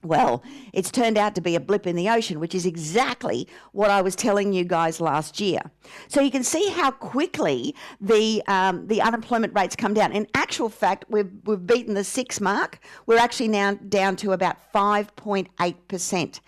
Well, 0.04 0.42
it's 0.72 0.90
turned 0.90 1.16
out 1.16 1.36
to 1.36 1.40
be 1.40 1.54
a 1.54 1.60
blip 1.60 1.86
in 1.86 1.94
the 1.94 2.08
ocean, 2.08 2.40
which 2.40 2.56
is 2.56 2.66
exactly 2.66 3.46
what 3.70 3.88
I 3.88 4.02
was 4.02 4.16
telling 4.16 4.52
you 4.52 4.64
guys 4.64 5.00
last 5.00 5.40
year. 5.40 5.60
So 6.08 6.20
you 6.20 6.30
can 6.30 6.42
see 6.42 6.70
how 6.70 6.90
quickly 6.90 7.76
the 8.00 8.42
um, 8.48 8.88
the 8.88 9.00
unemployment 9.00 9.54
rates 9.54 9.76
come 9.76 9.94
down. 9.94 10.10
In 10.12 10.26
actual 10.34 10.68
fact, 10.68 11.04
we've 11.08 11.30
we've 11.44 11.64
beaten 11.64 11.94
the 11.94 12.04
six 12.04 12.40
mark. 12.40 12.80
We're 13.06 13.18
actually 13.18 13.48
now 13.48 13.74
down 13.74 14.16
to 14.16 14.32
about 14.32 14.72
five 14.72 15.14
point 15.14 15.48
eight 15.60 15.86
percent 15.88 16.40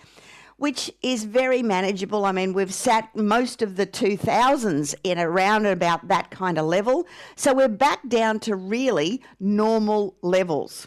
which 0.56 0.90
is 1.02 1.24
very 1.24 1.62
manageable. 1.62 2.24
I 2.24 2.32
mean, 2.32 2.52
we've 2.52 2.72
sat 2.72 3.14
most 3.16 3.60
of 3.60 3.74
the 3.74 3.86
2000s 3.86 4.94
in 5.02 5.18
around 5.18 5.66
about 5.66 6.06
that 6.06 6.30
kind 6.30 6.58
of 6.58 6.64
level. 6.64 7.06
So 7.34 7.52
we're 7.52 7.68
back 7.68 8.08
down 8.08 8.38
to 8.40 8.54
really 8.54 9.20
normal 9.40 10.16
levels 10.22 10.86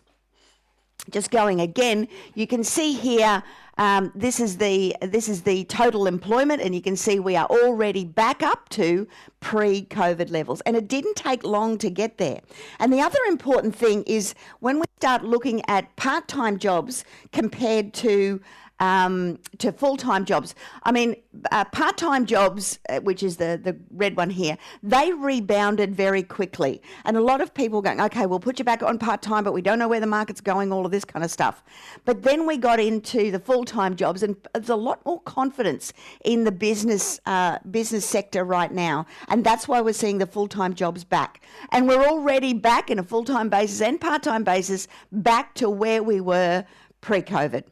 just 1.12 1.32
going 1.32 1.62
again, 1.62 2.08
you 2.36 2.48
can 2.48 2.64
see 2.64 2.94
here. 2.94 3.44
Um, 3.80 4.12
this 4.16 4.40
is 4.40 4.58
the 4.58 4.96
this 5.02 5.30
is 5.30 5.44
the 5.44 5.64
total 5.66 6.08
employment, 6.08 6.64
and 6.64 6.74
you 6.74 6.82
can 6.82 6.96
see 6.96 7.20
we 7.20 7.36
are 7.36 7.46
already 7.46 8.06
back 8.06 8.42
up 8.42 8.70
to 8.70 9.08
pre-COVID 9.40 10.32
levels, 10.32 10.62
and 10.62 10.76
it 10.76 10.88
didn't 10.88 11.16
take 11.16 11.44
long 11.44 11.78
to 11.78 11.90
get 11.92 12.18
there. 12.18 12.42
And 12.80 12.92
the 12.92 13.02
other 13.02 13.20
important 13.28 13.76
thing 13.76 14.02
is 14.04 14.34
when 14.62 14.80
we 14.80 14.86
start 14.98 15.24
looking 15.24 15.62
at 15.70 15.96
part-time 15.96 16.58
jobs 16.58 17.06
compared 17.32 17.94
to 17.96 18.42
um, 18.79 19.39
to 19.57 19.72
full 19.72 19.98
time 19.98 20.25
jobs. 20.25 20.55
I 20.84 20.91
mean, 20.91 21.15
uh, 21.51 21.65
part 21.65 21.98
time 21.98 22.25
jobs, 22.25 22.79
uh, 22.89 23.00
which 23.00 23.24
is 23.24 23.38
the, 23.38 23.60
the 23.62 23.77
red 23.91 24.15
one 24.15 24.29
here, 24.29 24.57
they 24.84 25.13
rebounded 25.13 25.96
very 25.96 26.24
quickly. 26.24 26.81
And 27.05 27.17
a 27.17 27.22
lot 27.22 27.41
of 27.41 27.53
people 27.53 27.81
going, 27.81 28.00
okay, 28.01 28.25
we'll 28.25 28.39
put 28.39 28.60
you 28.60 28.65
back 28.65 28.84
on 28.84 28.98
part 29.00 29.22
time, 29.22 29.43
but 29.43 29.53
we 29.53 29.62
don't 29.62 29.79
know 29.79 29.88
where 29.88 30.00
the 30.00 30.07
market's 30.07 30.41
going, 30.41 30.72
all 30.72 30.86
of 30.86 30.91
this 30.91 31.05
kind 31.05 31.24
of 31.24 31.31
stuff. 31.31 31.63
But 32.05 32.24
then 32.24 32.46
we 32.46 32.57
got 32.57 32.79
into 32.79 33.31
the 33.31 33.39
full 33.39 33.65
time 33.65 33.96
jobs, 33.96 34.24
and 34.24 34.36
there's 34.53 34.69
a 34.69 34.75
lot 34.75 35.05
more 35.05 35.22
confidence 35.22 35.93
in 36.24 36.43
the 36.43 36.51
business 36.51 37.19
uh, 37.25 37.60
business 37.72 38.05
sector 38.05 38.43
right 38.43 38.72
now. 38.72 39.05
And 39.27 39.43
that's 39.43 39.67
why 39.67 39.81
we're 39.81 39.93
seeing 39.93 40.17
the 40.17 40.27
full 40.27 40.48
time 40.48 40.74
jobs 40.74 41.03
back. 41.03 41.41
And 41.72 41.88
we're 41.88 42.05
already 42.05 42.53
back 42.53 42.89
in 42.89 43.00
a 43.00 43.03
full 43.03 43.24
time 43.24 43.50
basis 43.50 43.81
and 43.81 44.00
part 44.00 44.24
time 44.24 44.43
basis 44.43 44.88
back 45.12 45.55
to 45.55 45.69
where 45.69 46.03
we 46.03 46.22
were 46.22 46.65
pre 47.01 47.22
COVID. 47.22 47.63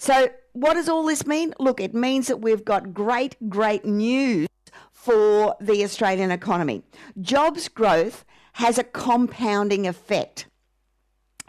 So, 0.00 0.30
what 0.54 0.74
does 0.74 0.88
all 0.88 1.04
this 1.04 1.26
mean? 1.26 1.52
Look, 1.58 1.78
it 1.78 1.92
means 1.92 2.28
that 2.28 2.40
we've 2.40 2.64
got 2.64 2.94
great, 2.94 3.36
great 3.50 3.84
news 3.84 4.48
for 4.92 5.54
the 5.60 5.84
Australian 5.84 6.30
economy. 6.30 6.82
Jobs 7.20 7.68
growth 7.68 8.24
has 8.54 8.78
a 8.78 8.82
compounding 8.82 9.86
effect. 9.86 10.46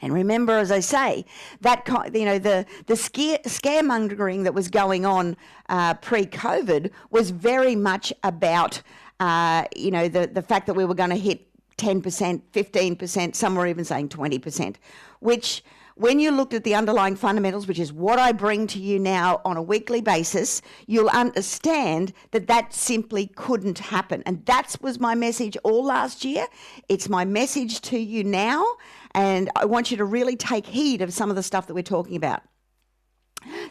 And 0.01 0.13
remember, 0.13 0.57
as 0.57 0.69
I 0.69 0.81
say, 0.81 1.23
that 1.61 1.87
you 2.13 2.25
know 2.25 2.39
the 2.39 2.65
the 2.87 2.97
scare, 2.97 3.37
scaremongering 3.45 4.43
that 4.43 4.53
was 4.53 4.67
going 4.67 5.05
on 5.05 5.37
uh, 5.69 5.93
pre-COVID 5.93 6.91
was 7.09 7.29
very 7.29 7.77
much 7.77 8.11
about 8.21 8.81
uh, 9.21 9.63
you 9.77 9.91
know 9.91 10.09
the 10.09 10.27
the 10.27 10.41
fact 10.41 10.67
that 10.67 10.73
we 10.73 10.83
were 10.83 10.95
going 10.95 11.11
to 11.11 11.15
hit 11.15 11.47
ten 11.77 12.01
percent, 12.01 12.43
fifteen 12.51 12.97
percent, 12.97 13.37
some 13.37 13.55
were 13.55 13.67
even 13.67 13.85
saying 13.85 14.09
twenty 14.09 14.39
percent, 14.39 14.77
which 15.21 15.63
when 15.95 16.19
you 16.19 16.31
looked 16.31 16.53
at 16.53 16.63
the 16.63 16.75
underlying 16.75 17.15
fundamentals, 17.15 17.67
which 17.67 17.79
is 17.79 17.91
what 17.91 18.19
I 18.19 18.31
bring 18.31 18.67
to 18.67 18.79
you 18.79 18.99
now 18.99 19.41
on 19.45 19.57
a 19.57 19.61
weekly 19.61 20.01
basis, 20.01 20.61
you'll 20.87 21.09
understand 21.09 22.13
that 22.31 22.47
that 22.47 22.73
simply 22.73 23.27
couldn't 23.35 23.79
happen. 23.79 24.23
And 24.25 24.45
that 24.45 24.75
was 24.81 24.99
my 24.99 25.15
message 25.15 25.57
all 25.63 25.83
last 25.83 26.23
year. 26.23 26.47
It's 26.89 27.09
my 27.09 27.25
message 27.25 27.81
to 27.81 27.97
you 27.97 28.23
now. 28.23 28.65
And 29.13 29.49
I 29.55 29.65
want 29.65 29.91
you 29.91 29.97
to 29.97 30.05
really 30.05 30.35
take 30.35 30.65
heed 30.65 31.01
of 31.01 31.13
some 31.13 31.29
of 31.29 31.35
the 31.35 31.43
stuff 31.43 31.67
that 31.67 31.73
we're 31.73 31.83
talking 31.83 32.15
about. 32.15 32.41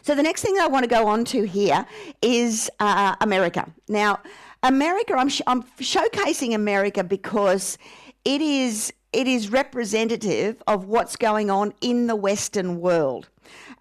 So, 0.01 0.15
the 0.15 0.23
next 0.23 0.41
thing 0.41 0.57
I 0.59 0.67
want 0.67 0.83
to 0.83 0.89
go 0.89 1.07
on 1.07 1.23
to 1.25 1.43
here 1.43 1.85
is 2.21 2.69
uh, 2.81 3.15
America. 3.21 3.71
Now, 3.87 4.19
America, 4.63 5.13
I'm, 5.13 5.29
sh- 5.29 5.41
I'm 5.47 5.63
showcasing 5.79 6.53
America 6.53 7.03
because 7.03 7.77
it 8.25 8.41
is 8.41 8.91
it 9.13 9.27
is 9.27 9.49
representative 9.49 10.61
of 10.67 10.85
what's 10.85 11.15
going 11.15 11.49
on 11.49 11.73
in 11.81 12.07
the 12.07 12.15
Western 12.15 12.79
world. 12.79 13.29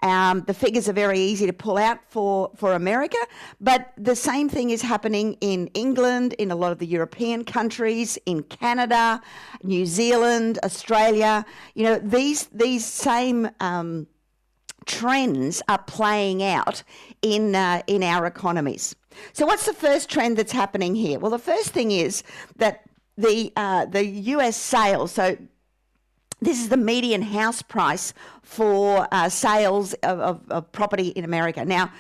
Um, 0.03 0.43
the 0.47 0.55
figures 0.55 0.89
are 0.89 0.95
very 0.95 1.21
easy 1.21 1.47
to 1.47 1.53
pull 1.53 1.77
out 1.77 1.99
for, 2.09 2.51
for 2.57 2.73
America, 2.73 3.19
but 3.61 3.93
the 3.99 4.17
same 4.17 4.49
thing 4.49 4.71
is 4.71 4.81
happening 4.81 5.37
in 5.41 5.69
England, 5.69 6.33
in 6.35 6.51
a 6.51 6.57
lot 6.57 6.73
of 6.73 6.79
the 6.79 6.87
European 6.87 7.45
countries, 7.45 8.19
in 8.25 8.43
Canada, 8.45 9.21
New 9.63 9.85
Zealand, 9.85 10.59
Australia. 10.65 11.45
You 11.75 11.85
know, 11.85 11.99
these, 11.99 12.47
these 12.47 12.85
same 12.85 13.51
um, 13.61 14.07
trends 14.87 15.63
are 15.69 15.83
playing 15.83 16.43
out 16.43 16.83
in, 17.21 17.55
uh, 17.55 17.83
in 17.87 18.03
our 18.03 18.27
economies. 18.27 18.97
So, 19.33 19.45
what's 19.45 19.67
the 19.67 19.75
first 19.75 20.09
trend 20.09 20.39
that's 20.39 20.53
happening 20.53 20.95
here? 20.95 21.19
Well, 21.19 21.31
the 21.31 21.39
first 21.39 21.71
thing 21.71 21.91
is 21.91 22.23
that 22.57 22.85
the 23.21 23.53
uh, 23.57 23.87
the 23.87 24.05
US 24.05 24.57
sales. 24.57 25.13
So 25.13 25.37
this 26.41 26.61
is 26.61 26.69
the 26.69 26.77
median 26.77 27.23
house 27.23 27.63
price 27.63 28.15
for 28.43 29.07
uh, 29.13 29.29
sales 29.29 29.93
of, 29.95 30.21
of, 30.21 30.41
of, 30.51 30.73
property 30.73 31.09
in 31.09 31.25
America. 31.25 31.65
Now, 31.65 31.93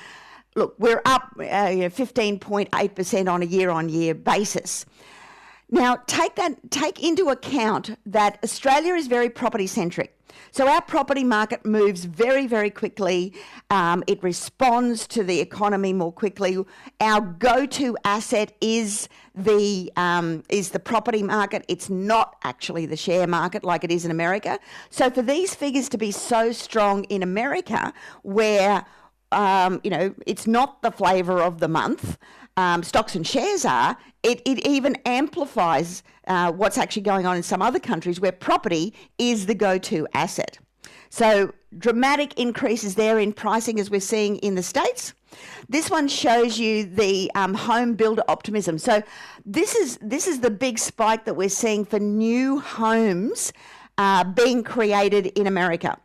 look, 0.56 0.74
we're 0.78 1.02
up 1.04 1.30
15.8% 1.36 3.26
uh, 3.26 3.30
on 3.30 3.42
a 3.42 3.44
year-on-year 3.44 4.14
basis. 4.14 4.86
Now, 5.70 5.98
take 6.06 6.34
that 6.36 6.70
take 6.70 7.02
into 7.02 7.28
account 7.28 7.96
that 8.06 8.38
Australia 8.42 8.94
is 8.94 9.06
very 9.06 9.30
property 9.30 9.66
centric. 9.66 10.16
So 10.52 10.68
our 10.68 10.82
property 10.82 11.24
market 11.24 11.64
moves 11.64 12.04
very, 12.04 12.46
very 12.46 12.70
quickly. 12.70 13.32
Um, 13.70 14.02
it 14.06 14.22
responds 14.22 15.06
to 15.08 15.22
the 15.22 15.40
economy 15.40 15.92
more 15.92 16.12
quickly. 16.12 16.58
Our 17.00 17.20
go-to 17.20 17.96
asset 18.04 18.56
is 18.60 19.08
the 19.34 19.92
um, 19.96 20.42
is 20.48 20.70
the 20.70 20.80
property 20.80 21.22
market. 21.22 21.64
It's 21.68 21.88
not 21.88 22.36
actually 22.42 22.86
the 22.86 22.96
share 22.96 23.26
market 23.26 23.62
like 23.62 23.84
it 23.84 23.92
is 23.92 24.04
in 24.04 24.10
America. 24.10 24.58
So 24.90 25.10
for 25.10 25.22
these 25.22 25.54
figures 25.54 25.88
to 25.90 25.98
be 25.98 26.10
so 26.10 26.52
strong 26.52 27.04
in 27.04 27.22
America, 27.22 27.92
where 28.22 28.84
um, 29.32 29.80
you 29.84 29.90
know 29.90 30.14
it's 30.26 30.46
not 30.46 30.82
the 30.82 30.90
flavour 30.90 31.40
of 31.40 31.60
the 31.60 31.68
month 31.68 32.18
um, 32.56 32.82
stocks 32.82 33.14
and 33.14 33.26
shares 33.26 33.64
are, 33.64 33.96
it, 34.22 34.42
it 34.44 34.66
even 34.66 34.96
amplifies 35.06 36.02
uh, 36.26 36.52
what's 36.52 36.78
actually 36.78 37.02
going 37.02 37.26
on 37.26 37.36
in 37.36 37.42
some 37.42 37.62
other 37.62 37.80
countries 37.80 38.20
where 38.20 38.32
property 38.32 38.94
is 39.18 39.46
the 39.46 39.54
go 39.54 39.78
to 39.78 40.06
asset. 40.14 40.58
So, 41.08 41.52
dramatic 41.78 42.38
increases 42.38 42.94
there 42.94 43.18
in 43.18 43.32
pricing 43.32 43.80
as 43.80 43.90
we're 43.90 44.00
seeing 44.00 44.36
in 44.36 44.54
the 44.54 44.62
States. 44.62 45.14
This 45.68 45.90
one 45.90 46.08
shows 46.08 46.58
you 46.58 46.84
the 46.84 47.30
um, 47.34 47.54
home 47.54 47.94
builder 47.94 48.24
optimism. 48.28 48.78
So 48.78 49.02
this 49.44 49.74
is 49.74 49.98
this 50.02 50.26
is 50.26 50.40
the 50.40 50.50
big 50.50 50.78
spike 50.78 51.24
that 51.24 51.34
we're 51.34 51.48
seeing 51.48 51.84
for 51.84 51.98
new 51.98 52.60
homes 52.60 53.52
uh, 53.98 54.24
being 54.24 54.64
created 54.64 55.26
in 55.26 55.46
America. 55.46 55.98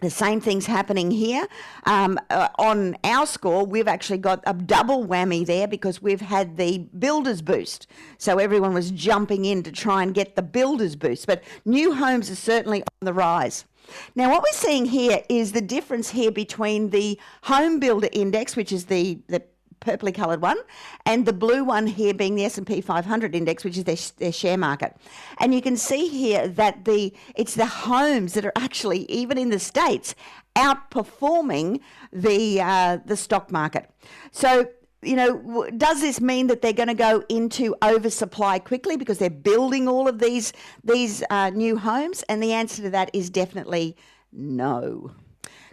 The 0.00 0.10
same 0.10 0.40
thing's 0.40 0.66
happening 0.66 1.10
here. 1.10 1.46
Um, 1.84 2.18
uh, 2.30 2.48
on 2.58 2.96
our 3.04 3.26
score, 3.26 3.66
we've 3.66 3.88
actually 3.88 4.18
got 4.18 4.42
a 4.46 4.54
double 4.54 5.06
whammy 5.06 5.44
there 5.44 5.68
because 5.68 6.00
we've 6.00 6.20
had 6.20 6.56
the 6.56 6.78
builders 6.98 7.42
boost. 7.42 7.86
So 8.18 8.38
everyone 8.38 8.72
was 8.72 8.90
jumping 8.90 9.44
in 9.44 9.62
to 9.64 9.72
try 9.72 10.02
and 10.02 10.14
get 10.14 10.36
the 10.36 10.42
builders 10.42 10.96
boost. 10.96 11.26
But 11.26 11.42
new 11.64 11.94
homes 11.94 12.30
are 12.30 12.36
certainly 12.36 12.82
on 12.82 13.04
the 13.06 13.12
rise. 13.12 13.66
Now, 14.14 14.30
what 14.30 14.42
we're 14.42 14.56
seeing 14.56 14.86
here 14.86 15.22
is 15.28 15.52
the 15.52 15.60
difference 15.60 16.10
here 16.10 16.30
between 16.30 16.90
the 16.90 17.18
home 17.42 17.80
builder 17.80 18.08
index, 18.12 18.56
which 18.56 18.72
is 18.72 18.86
the, 18.86 19.18
the 19.28 19.42
purpley 19.80 20.14
coloured 20.14 20.42
one, 20.42 20.58
and 21.06 21.26
the 21.26 21.32
blue 21.32 21.64
one 21.64 21.86
here 21.86 22.14
being 22.14 22.34
the 22.34 22.44
S&P 22.44 22.80
500 22.80 23.34
index, 23.34 23.64
which 23.64 23.78
is 23.78 23.84
their, 23.84 23.96
their 24.18 24.32
share 24.32 24.58
market. 24.58 24.96
And 25.38 25.54
you 25.54 25.62
can 25.62 25.76
see 25.76 26.08
here 26.08 26.48
that 26.48 26.84
the 26.84 27.12
it's 27.34 27.54
the 27.54 27.66
homes 27.66 28.34
that 28.34 28.44
are 28.44 28.52
actually 28.56 29.10
even 29.10 29.38
in 29.38 29.50
the 29.50 29.58
states 29.58 30.14
outperforming 30.56 31.80
the 32.12 32.60
uh, 32.60 32.98
the 33.04 33.16
stock 33.16 33.50
market. 33.50 33.90
So 34.32 34.68
you 35.02 35.16
know, 35.16 35.66
does 35.78 36.02
this 36.02 36.20
mean 36.20 36.48
that 36.48 36.60
they're 36.60 36.74
going 36.74 36.88
to 36.88 36.94
go 36.94 37.24
into 37.28 37.74
oversupply 37.82 38.58
quickly 38.58 38.96
because 38.96 39.16
they're 39.18 39.30
building 39.30 39.88
all 39.88 40.08
of 40.08 40.18
these 40.18 40.52
these 40.84 41.22
uh, 41.30 41.50
new 41.50 41.78
homes? 41.78 42.22
And 42.28 42.42
the 42.42 42.52
answer 42.52 42.82
to 42.82 42.90
that 42.90 43.10
is 43.12 43.30
definitely 43.30 43.96
no. 44.32 45.12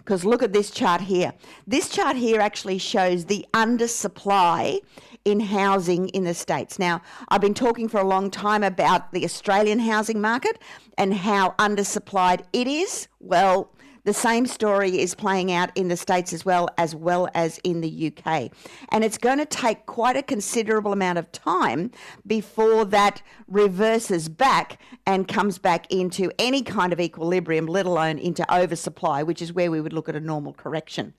Because 0.07 0.23
look 0.23 0.41
at 0.41 0.53
this 0.53 0.71
chart 0.71 1.01
here. 1.01 1.33
This 1.67 1.89
chart 1.89 2.15
here 2.15 2.39
actually 2.39 2.77
shows 2.77 3.25
the 3.25 3.45
undersupply 3.53 4.79
in 5.25 5.41
housing 5.41 6.07
in 6.09 6.23
the 6.23 6.33
States. 6.33 6.79
Now, 6.79 7.01
I've 7.27 7.41
been 7.41 7.53
talking 7.53 7.89
for 7.89 7.99
a 7.99 8.07
long 8.07 8.31
time 8.31 8.63
about 8.63 9.11
the 9.11 9.25
Australian 9.25 9.79
housing 9.79 10.21
market 10.21 10.61
and 10.97 11.13
how 11.13 11.55
undersupplied 11.59 12.45
it 12.53 12.67
is. 12.67 13.09
Well, 13.19 13.69
the 14.07 14.13
same 14.13 14.45
story 14.45 14.99
is 14.99 15.13
playing 15.13 15.51
out 15.51 15.69
in 15.75 15.89
the 15.89 15.97
States 15.97 16.31
as 16.31 16.45
well, 16.45 16.69
as 16.77 16.95
well 16.95 17.27
as 17.35 17.57
in 17.65 17.81
the 17.81 18.07
UK. 18.07 18.49
And 18.93 19.03
it's 19.03 19.17
going 19.17 19.37
to 19.37 19.45
take 19.45 19.85
quite 19.85 20.15
a 20.15 20.23
considerable 20.23 20.93
amount 20.93 21.19
of 21.19 21.29
time 21.33 21.91
before 22.25 22.85
that 22.85 23.21
reverses 23.49 24.29
back 24.29 24.79
and 25.05 25.27
comes 25.27 25.57
back 25.57 25.91
into 25.91 26.31
any 26.39 26.61
kind 26.61 26.93
of 26.93 27.01
equilibrium, 27.01 27.65
let 27.65 27.85
alone 27.85 28.17
into 28.17 28.49
oversupply, 28.49 29.23
which 29.23 29.41
is 29.41 29.51
where 29.51 29.69
we 29.69 29.81
would 29.81 29.91
look 29.91 30.07
at 30.07 30.15
a 30.15 30.21
normal 30.21 30.53
correction. 30.53 31.13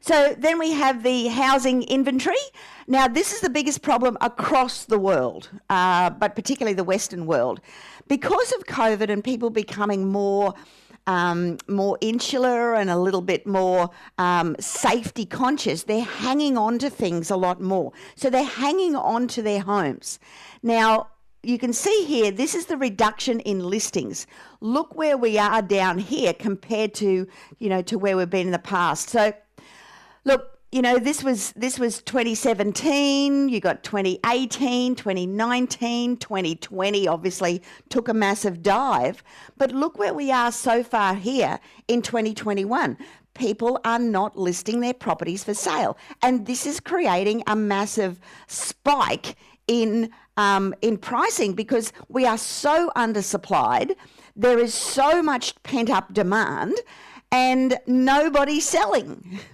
So 0.00 0.34
then 0.36 0.58
we 0.58 0.72
have 0.72 1.02
the 1.04 1.28
housing 1.28 1.84
inventory. 1.84 2.36
Now, 2.86 3.08
this 3.08 3.32
is 3.32 3.40
the 3.40 3.48
biggest 3.48 3.80
problem 3.80 4.18
across 4.20 4.84
the 4.84 4.98
world, 4.98 5.48
uh, 5.70 6.10
but 6.10 6.36
particularly 6.36 6.74
the 6.74 6.84
Western 6.84 7.24
world. 7.24 7.62
Because 8.08 8.52
of 8.52 8.66
COVID 8.66 9.08
and 9.08 9.24
people 9.24 9.48
becoming 9.48 10.12
more 10.12 10.52
um, 11.06 11.58
more 11.68 11.98
insular 12.00 12.74
and 12.74 12.90
a 12.90 12.96
little 12.96 13.20
bit 13.20 13.46
more 13.46 13.90
um, 14.18 14.56
safety 14.58 15.26
conscious, 15.26 15.84
they're 15.84 16.02
hanging 16.02 16.56
on 16.56 16.78
to 16.78 16.90
things 16.90 17.30
a 17.30 17.36
lot 17.36 17.60
more. 17.60 17.92
So 18.16 18.30
they're 18.30 18.44
hanging 18.44 18.96
on 18.96 19.28
to 19.28 19.42
their 19.42 19.60
homes. 19.60 20.18
Now, 20.62 21.08
you 21.42 21.58
can 21.58 21.72
see 21.72 22.04
here, 22.06 22.30
this 22.30 22.54
is 22.54 22.66
the 22.66 22.76
reduction 22.76 23.40
in 23.40 23.58
listings. 23.58 24.26
Look 24.60 24.94
where 24.94 25.18
we 25.18 25.36
are 25.38 25.60
down 25.60 25.98
here 25.98 26.32
compared 26.32 26.94
to, 26.94 27.28
you 27.58 27.68
know, 27.68 27.82
to 27.82 27.98
where 27.98 28.16
we've 28.16 28.30
been 28.30 28.46
in 28.46 28.52
the 28.52 28.58
past. 28.58 29.10
So, 29.10 29.34
look, 30.24 30.53
you 30.74 30.82
know, 30.82 30.98
this 30.98 31.22
was 31.22 31.52
this 31.52 31.78
was 31.78 32.02
2017, 32.02 33.48
you 33.48 33.60
got 33.60 33.84
2018, 33.84 34.96
2019, 34.96 36.16
2020 36.16 37.06
obviously 37.06 37.62
took 37.90 38.08
a 38.08 38.12
massive 38.12 38.60
dive, 38.60 39.22
but 39.56 39.70
look 39.70 40.00
where 40.00 40.12
we 40.12 40.32
are 40.32 40.50
so 40.50 40.82
far 40.82 41.14
here 41.14 41.60
in 41.86 42.02
2021 42.02 42.98
people 43.34 43.80
are 43.84 44.00
not 44.00 44.36
listing 44.36 44.80
their 44.80 44.94
properties 44.94 45.44
for 45.44 45.54
sale. 45.54 45.96
And 46.22 46.46
this 46.46 46.66
is 46.66 46.78
creating 46.78 47.42
a 47.48 47.56
massive 47.56 48.20
spike 48.46 49.36
in, 49.66 50.10
um, 50.36 50.72
in 50.82 50.98
pricing 50.98 51.54
because 51.54 51.92
we 52.08 52.26
are 52.26 52.38
so 52.38 52.92
undersupplied. 52.96 53.96
There 54.36 54.60
is 54.60 54.72
so 54.72 55.20
much 55.20 55.60
pent 55.64 55.90
up 55.90 56.14
demand 56.14 56.76
and 57.32 57.76
nobody's 57.88 58.68
selling 58.68 59.40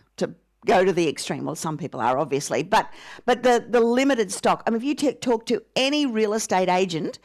go 0.66 0.84
to 0.84 0.92
the 0.92 1.08
extreme. 1.08 1.44
Well, 1.44 1.54
some 1.54 1.78
people 1.78 2.00
are 2.00 2.18
obviously, 2.18 2.62
but 2.62 2.90
but 3.24 3.42
the 3.42 3.64
the 3.68 3.80
limited 3.80 4.32
stock. 4.32 4.62
I 4.66 4.70
mean, 4.70 4.78
if 4.78 4.84
you 4.84 4.94
t- 4.94 5.12
talk 5.12 5.46
to 5.46 5.62
any 5.76 6.06
real 6.06 6.34
estate 6.34 6.68
agent 6.68 7.18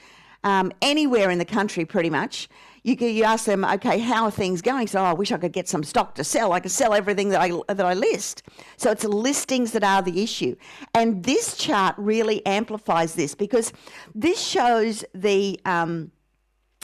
um, 0.43 0.71
anywhere 0.81 1.29
in 1.29 1.39
the 1.39 1.45
country, 1.45 1.85
pretty 1.85 2.09
much. 2.09 2.47
You, 2.83 2.95
you 2.95 3.23
ask 3.23 3.45
them, 3.45 3.65
okay, 3.65 3.97
how 3.97 4.25
are 4.25 4.31
things 4.31 4.61
going? 4.61 4.85
So, 4.85 4.99
oh, 4.99 5.05
I 5.05 5.13
wish 5.13 5.31
I 5.31 5.37
could 5.37 5.53
get 5.53 5.67
some 5.67 5.83
stock 5.83 6.13
to 6.15 6.23
sell. 6.23 6.53
I 6.53 6.59
could 6.59 6.69
sell 6.69 6.93
everything 6.93 7.29
that 7.29 7.41
I 7.41 7.73
that 7.73 7.83
I 7.83 7.95
list. 7.95 8.43
So 8.77 8.91
it's 8.91 9.03
listings 9.03 9.71
that 9.71 9.83
are 9.83 10.03
the 10.03 10.21
issue, 10.21 10.55
and 10.93 11.23
this 11.23 11.57
chart 11.57 11.95
really 11.97 12.45
amplifies 12.45 13.15
this 13.15 13.33
because 13.33 13.73
this 14.13 14.39
shows 14.39 15.03
the 15.15 15.59
um, 15.65 16.11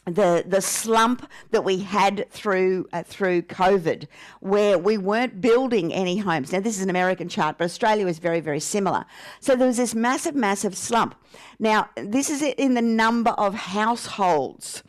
the 0.05 0.43
the 0.47 0.61
slump 0.61 1.29
that 1.51 1.63
we 1.63 1.79
had 1.79 2.29
through 2.31 2.87
uh, 2.91 3.03
through 3.03 3.43
COVID, 3.43 4.07
where 4.39 4.77
we 4.77 4.97
weren't 4.97 5.41
building 5.41 5.93
any 5.93 6.17
homes. 6.17 6.51
Now 6.51 6.59
this 6.59 6.77
is 6.77 6.83
an 6.83 6.89
American 6.89 7.29
chart, 7.29 7.57
but 7.57 7.65
Australia 7.65 8.05
was 8.05 8.19
very 8.19 8.39
very 8.39 8.59
similar. 8.59 9.05
So 9.39 9.55
there 9.55 9.67
was 9.67 9.77
this 9.77 9.93
massive 9.93 10.35
massive 10.35 10.75
slump. 10.75 11.15
Now 11.59 11.89
this 11.95 12.29
is 12.29 12.41
in 12.41 12.73
the 12.73 12.81
number 12.81 13.31
of 13.31 13.53
households. 13.53 14.83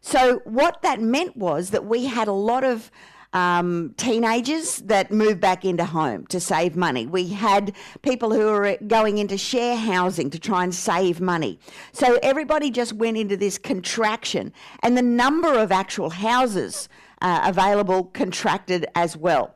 So 0.00 0.40
what 0.44 0.82
that 0.82 1.00
meant 1.00 1.36
was 1.36 1.70
that 1.70 1.84
we 1.84 2.06
had 2.06 2.28
a 2.28 2.32
lot 2.32 2.64
of 2.64 2.90
um, 3.32 3.94
teenagers 3.96 4.78
that 4.78 5.10
moved 5.10 5.40
back 5.40 5.64
into 5.64 5.84
home 5.84 6.26
to 6.26 6.40
save 6.40 6.76
money. 6.76 7.06
We 7.06 7.28
had 7.28 7.74
people 8.02 8.32
who 8.32 8.46
were 8.46 8.76
going 8.86 9.18
into 9.18 9.38
share 9.38 9.76
housing 9.76 10.30
to 10.30 10.38
try 10.38 10.64
and 10.64 10.74
save 10.74 11.20
money. 11.20 11.58
So 11.92 12.18
everybody 12.22 12.70
just 12.70 12.92
went 12.92 13.16
into 13.16 13.36
this 13.36 13.58
contraction, 13.58 14.52
and 14.82 14.96
the 14.96 15.02
number 15.02 15.54
of 15.58 15.72
actual 15.72 16.10
houses 16.10 16.88
uh, 17.22 17.40
available 17.44 18.04
contracted 18.12 18.84
as 18.94 19.16
well. 19.16 19.54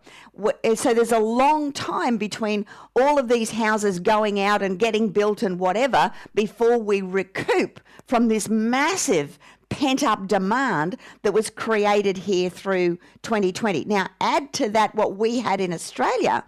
So 0.76 0.94
there's 0.94 1.12
a 1.12 1.18
long 1.18 1.72
time 1.72 2.16
between 2.16 2.66
all 2.94 3.18
of 3.18 3.28
these 3.28 3.50
houses 3.50 3.98
going 3.98 4.38
out 4.38 4.62
and 4.62 4.78
getting 4.78 5.08
built 5.08 5.42
and 5.42 5.58
whatever 5.58 6.12
before 6.34 6.78
we 6.78 7.00
recoup 7.02 7.80
from 8.06 8.28
this 8.28 8.48
massive 8.48 9.38
pent 9.68 10.02
up 10.02 10.26
demand 10.26 10.96
that 11.22 11.32
was 11.32 11.50
created 11.50 12.16
here 12.18 12.50
through 12.50 12.98
2020. 13.22 13.84
Now, 13.84 14.08
add 14.20 14.52
to 14.54 14.68
that 14.70 14.94
what 14.94 15.16
we 15.16 15.40
had 15.40 15.60
in 15.60 15.72
Australia 15.72 16.44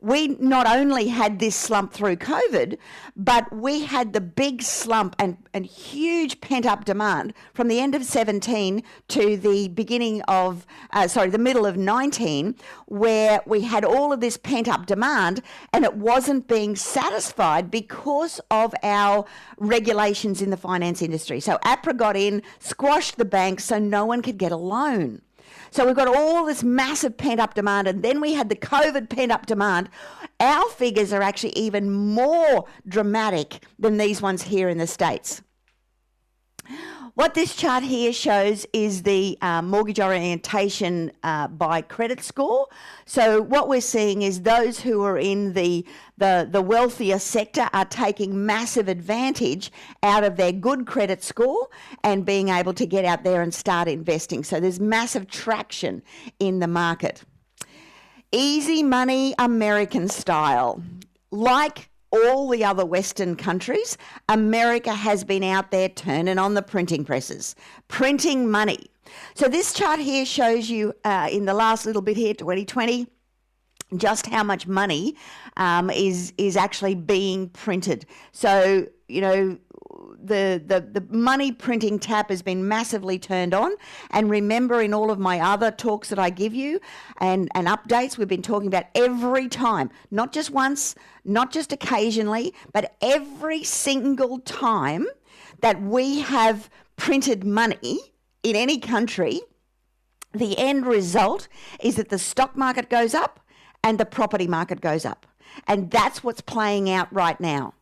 we 0.00 0.28
not 0.28 0.66
only 0.66 1.08
had 1.08 1.38
this 1.38 1.54
slump 1.54 1.92
through 1.92 2.16
COVID, 2.16 2.78
but 3.16 3.54
we 3.54 3.84
had 3.84 4.12
the 4.12 4.20
big 4.20 4.62
slump 4.62 5.14
and, 5.18 5.36
and 5.52 5.66
huge 5.66 6.40
pent 6.40 6.64
up 6.64 6.84
demand 6.84 7.34
from 7.52 7.68
the 7.68 7.80
end 7.80 7.94
of 7.94 8.04
17 8.04 8.82
to 9.08 9.36
the 9.36 9.68
beginning 9.68 10.22
of, 10.22 10.66
uh, 10.92 11.06
sorry, 11.06 11.28
the 11.28 11.38
middle 11.38 11.66
of 11.66 11.76
19, 11.76 12.54
where 12.86 13.40
we 13.46 13.62
had 13.62 13.84
all 13.84 14.12
of 14.12 14.20
this 14.20 14.36
pent 14.36 14.68
up 14.68 14.86
demand 14.86 15.42
and 15.72 15.84
it 15.84 15.94
wasn't 15.94 16.48
being 16.48 16.76
satisfied 16.76 17.70
because 17.70 18.40
of 18.50 18.74
our 18.82 19.26
regulations 19.58 20.40
in 20.40 20.50
the 20.50 20.56
finance 20.56 21.02
industry. 21.02 21.40
So 21.40 21.58
APRA 21.64 21.96
got 21.96 22.16
in, 22.16 22.42
squashed 22.58 23.18
the 23.18 23.24
banks 23.24 23.64
so 23.64 23.78
no 23.78 24.06
one 24.06 24.22
could 24.22 24.38
get 24.38 24.52
a 24.52 24.56
loan. 24.56 25.20
So 25.72 25.86
we've 25.86 25.94
got 25.94 26.08
all 26.08 26.44
this 26.44 26.64
massive 26.64 27.16
pent 27.16 27.38
up 27.38 27.54
demand, 27.54 27.86
and 27.86 28.02
then 28.02 28.20
we 28.20 28.34
had 28.34 28.48
the 28.48 28.56
COVID 28.56 29.08
pent 29.08 29.30
up 29.30 29.46
demand. 29.46 29.88
Our 30.40 30.68
figures 30.70 31.12
are 31.12 31.22
actually 31.22 31.52
even 31.52 31.90
more 31.90 32.66
dramatic 32.88 33.64
than 33.78 33.96
these 33.96 34.20
ones 34.20 34.42
here 34.42 34.68
in 34.68 34.78
the 34.78 34.86
States. 34.86 35.42
What 37.14 37.34
this 37.34 37.56
chart 37.56 37.82
here 37.82 38.12
shows 38.12 38.66
is 38.72 39.02
the 39.02 39.36
uh, 39.42 39.62
mortgage 39.62 39.98
origination 39.98 41.10
uh, 41.24 41.48
by 41.48 41.82
credit 41.82 42.22
score. 42.22 42.68
So 43.04 43.42
what 43.42 43.68
we're 43.68 43.80
seeing 43.80 44.22
is 44.22 44.42
those 44.42 44.80
who 44.80 45.02
are 45.02 45.18
in 45.18 45.52
the, 45.54 45.84
the, 46.18 46.48
the 46.48 46.62
wealthier 46.62 47.18
sector 47.18 47.68
are 47.72 47.84
taking 47.84 48.46
massive 48.46 48.86
advantage 48.88 49.72
out 50.04 50.22
of 50.22 50.36
their 50.36 50.52
good 50.52 50.86
credit 50.86 51.24
score 51.24 51.68
and 52.04 52.24
being 52.24 52.48
able 52.48 52.74
to 52.74 52.86
get 52.86 53.04
out 53.04 53.24
there 53.24 53.42
and 53.42 53.52
start 53.52 53.88
investing. 53.88 54.44
So 54.44 54.60
there's 54.60 54.78
massive 54.78 55.26
traction 55.28 56.02
in 56.38 56.60
the 56.60 56.68
market. 56.68 57.24
Easy 58.30 58.84
money 58.84 59.34
American 59.36 60.06
style. 60.06 60.80
Like 61.32 61.89
all 62.10 62.48
the 62.48 62.64
other 62.64 62.84
Western 62.84 63.36
countries, 63.36 63.96
America 64.28 64.92
has 64.92 65.24
been 65.24 65.44
out 65.44 65.70
there 65.70 65.88
turning 65.88 66.38
on 66.38 66.54
the 66.54 66.62
printing 66.62 67.04
presses, 67.04 67.54
printing 67.88 68.50
money. 68.50 68.90
So 69.34 69.48
this 69.48 69.72
chart 69.72 70.00
here 70.00 70.24
shows 70.24 70.70
you 70.70 70.92
uh, 71.04 71.28
in 71.30 71.44
the 71.44 71.54
last 71.54 71.86
little 71.86 72.02
bit 72.02 72.16
here, 72.16 72.34
2020, 72.34 73.06
just 73.96 74.26
how 74.26 74.44
much 74.44 74.66
money 74.66 75.16
um, 75.56 75.90
is 75.90 76.32
is 76.38 76.56
actually 76.56 76.94
being 76.94 77.48
printed. 77.50 78.06
So 78.32 78.86
you 79.08 79.20
know 79.20 79.58
the, 80.22 80.62
the 80.64 80.80
the 80.80 81.04
money 81.14 81.52
printing 81.52 81.98
tap 81.98 82.30
has 82.30 82.42
been 82.42 82.66
massively 82.66 83.18
turned 83.18 83.54
on. 83.54 83.72
And 84.10 84.30
remember, 84.30 84.80
in 84.80 84.94
all 84.94 85.10
of 85.10 85.18
my 85.18 85.40
other 85.40 85.70
talks 85.70 86.08
that 86.10 86.18
I 86.18 86.30
give 86.30 86.54
you 86.54 86.80
and 87.18 87.48
and 87.54 87.66
updates, 87.66 88.18
we've 88.18 88.28
been 88.28 88.42
talking 88.42 88.68
about 88.68 88.84
every 88.94 89.48
time, 89.48 89.90
not 90.10 90.32
just 90.32 90.50
once, 90.50 90.94
not 91.24 91.52
just 91.52 91.72
occasionally, 91.72 92.54
but 92.72 92.96
every 93.00 93.64
single 93.64 94.38
time 94.40 95.06
that 95.60 95.80
we 95.82 96.20
have 96.20 96.70
printed 96.96 97.44
money 97.44 97.98
in 98.42 98.56
any 98.56 98.78
country. 98.78 99.40
The 100.32 100.56
end 100.58 100.86
result 100.86 101.48
is 101.80 101.96
that 101.96 102.08
the 102.08 102.18
stock 102.18 102.56
market 102.56 102.88
goes 102.88 103.14
up 103.14 103.40
and 103.82 103.98
the 103.98 104.06
property 104.06 104.46
market 104.46 104.80
goes 104.80 105.04
up. 105.04 105.26
And 105.66 105.90
that's 105.90 106.22
what's 106.22 106.40
playing 106.40 106.88
out 106.88 107.12
right 107.12 107.40
now. 107.40 107.74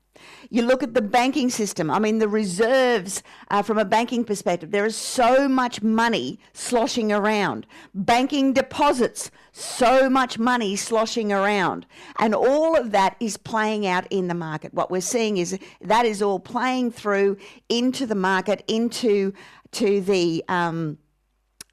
You 0.50 0.62
look 0.62 0.82
at 0.82 0.94
the 0.94 1.02
banking 1.02 1.50
system, 1.50 1.90
I 1.90 1.98
mean, 1.98 2.18
the 2.18 2.28
reserves 2.28 3.22
uh, 3.50 3.62
from 3.62 3.78
a 3.78 3.84
banking 3.84 4.24
perspective, 4.24 4.70
there 4.70 4.86
is 4.86 4.96
so 4.96 5.48
much 5.48 5.82
money 5.82 6.38
sloshing 6.52 7.12
around. 7.12 7.66
Banking 7.94 8.52
deposits, 8.52 9.30
so 9.52 10.08
much 10.08 10.38
money 10.38 10.76
sloshing 10.76 11.32
around. 11.32 11.86
And 12.18 12.34
all 12.34 12.76
of 12.76 12.90
that 12.92 13.16
is 13.20 13.36
playing 13.36 13.86
out 13.86 14.06
in 14.10 14.28
the 14.28 14.34
market. 14.34 14.74
What 14.74 14.90
we're 14.90 15.00
seeing 15.00 15.36
is 15.36 15.58
that 15.80 16.06
is 16.06 16.22
all 16.22 16.40
playing 16.40 16.92
through 16.92 17.36
into 17.68 18.06
the 18.06 18.14
market, 18.14 18.64
into 18.68 19.32
to 19.72 20.00
the. 20.00 20.44
Um, 20.48 20.98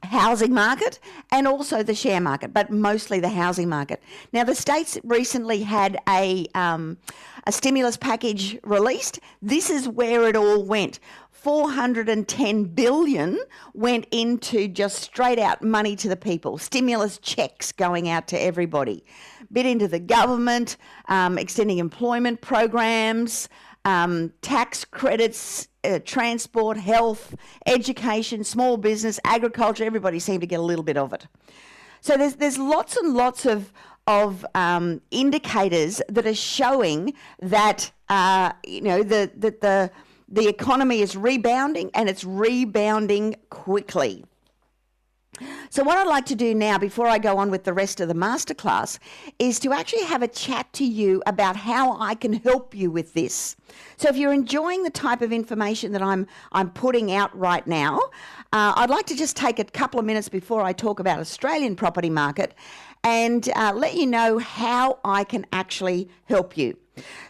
housing 0.06 0.54
market 0.54 1.00
and 1.32 1.48
also 1.48 1.84
the 1.84 1.96
share 1.96 2.22
market, 2.22 2.54
but 2.54 2.70
mostly 2.70 3.20
the 3.20 3.30
housing 3.30 3.70
market. 3.70 4.02
Now, 4.32 4.44
the 4.44 4.56
states 4.56 4.98
recently 5.04 5.62
had 5.62 6.00
a, 6.08 6.48
um, 6.56 6.98
a 7.46 7.52
stimulus 7.52 7.98
package 7.98 8.58
released. 8.64 9.20
This 9.42 9.70
is 9.70 9.88
where 9.88 10.28
it 10.28 10.36
all 10.36 10.64
went. 10.64 11.00
410 11.46 12.64
billion 12.64 13.40
went 13.76 14.08
into 14.10 14.68
just 14.68 14.96
straight 14.98 15.38
out 15.38 15.62
money 15.62 15.96
to 15.96 16.10
the 16.10 16.16
people, 16.16 16.58
stimulus 16.58 17.20
checks 17.20 17.72
going 17.72 18.10
out 18.10 18.28
to 18.30 18.42
everybody, 18.42 19.06
bit 19.52 19.68
into 19.68 19.88
the 19.88 20.00
government, 20.00 20.78
um, 21.08 21.38
extending 21.38 21.78
employment 21.78 22.42
programs, 22.42 23.48
um, 23.86 24.34
tax 24.42 24.84
credits, 24.84 25.68
uh, 25.84 26.00
transport, 26.04 26.78
health, 26.78 27.36
education, 27.66 28.44
small 28.44 28.78
business, 28.78 29.20
agriculture, 29.24 29.86
everybody 29.86 30.20
seemed 30.20 30.42
to 30.42 30.48
get 30.48 30.60
a 30.60 30.64
little 30.64 30.84
bit 30.84 30.98
of 30.98 31.14
it. 31.14 31.28
So 32.02 32.18
there's, 32.18 32.36
there's 32.36 32.58
lots 32.58 32.98
and 32.98 33.14
lots 33.14 33.46
of, 33.46 33.72
of 34.08 34.46
um, 34.56 35.02
indicators 35.12 36.02
that 36.10 36.26
are 36.26 36.36
showing 36.36 37.14
that, 37.42 37.92
uh, 38.10 38.52
you 38.66 38.82
know, 38.82 39.04
the, 39.04 39.32
that 39.38 39.62
the, 39.62 39.92
the 40.28 40.48
economy 40.48 41.02
is 41.02 41.16
rebounding 41.16 41.92
and 41.94 42.10
it's 42.10 42.24
rebounding 42.24 43.36
quickly. 43.50 44.26
So, 45.70 45.84
what 45.84 45.98
I'd 45.98 46.08
like 46.08 46.26
to 46.28 46.36
do 46.36 46.54
now, 46.56 46.78
before 46.78 47.08
I 47.08 47.18
go 47.18 47.38
on 47.38 47.52
with 47.52 47.64
the 47.64 47.74
rest 47.74 48.00
of 48.00 48.08
the 48.08 48.14
masterclass, 48.14 49.00
is 49.40 49.60
to 49.60 49.74
actually 49.74 50.04
have 50.04 50.22
a 50.22 50.28
chat 50.28 50.72
to 50.74 50.86
you 50.86 51.22
about 51.26 51.56
how 51.56 51.98
I 52.00 52.16
can 52.16 52.34
help 52.34 52.74
you 52.74 52.92
with 52.92 53.14
this. 53.14 53.56
So, 53.98 54.10
if 54.10 54.18
you're 54.18 54.34
enjoying 54.34 54.84
the 54.84 54.90
type 54.90 55.22
of 55.22 55.32
information 55.32 55.92
that 55.94 56.02
I'm 56.02 56.28
I'm 56.52 56.70
putting 56.70 57.12
out 57.12 57.38
right 57.38 57.66
now, 57.68 58.00
uh, 58.54 58.74
I'd 58.76 58.90
like 58.90 59.06
to 59.08 59.16
just 59.16 59.36
take 59.36 59.60
a 59.60 59.66
couple 59.66 60.00
of 60.00 60.06
minutes 60.06 60.30
before 60.30 60.62
I 60.62 60.74
talk 60.74 61.00
about 61.00 61.20
Australian 61.20 61.76
property 61.76 62.10
market 62.10 62.54
and 63.04 63.50
uh, 63.56 63.74
let 63.76 63.96
you 63.96 64.08
know 64.08 64.40
how 64.40 65.00
I 65.04 65.24
can 65.24 65.46
actually 65.54 66.10
help 66.26 66.58
you. 66.58 66.78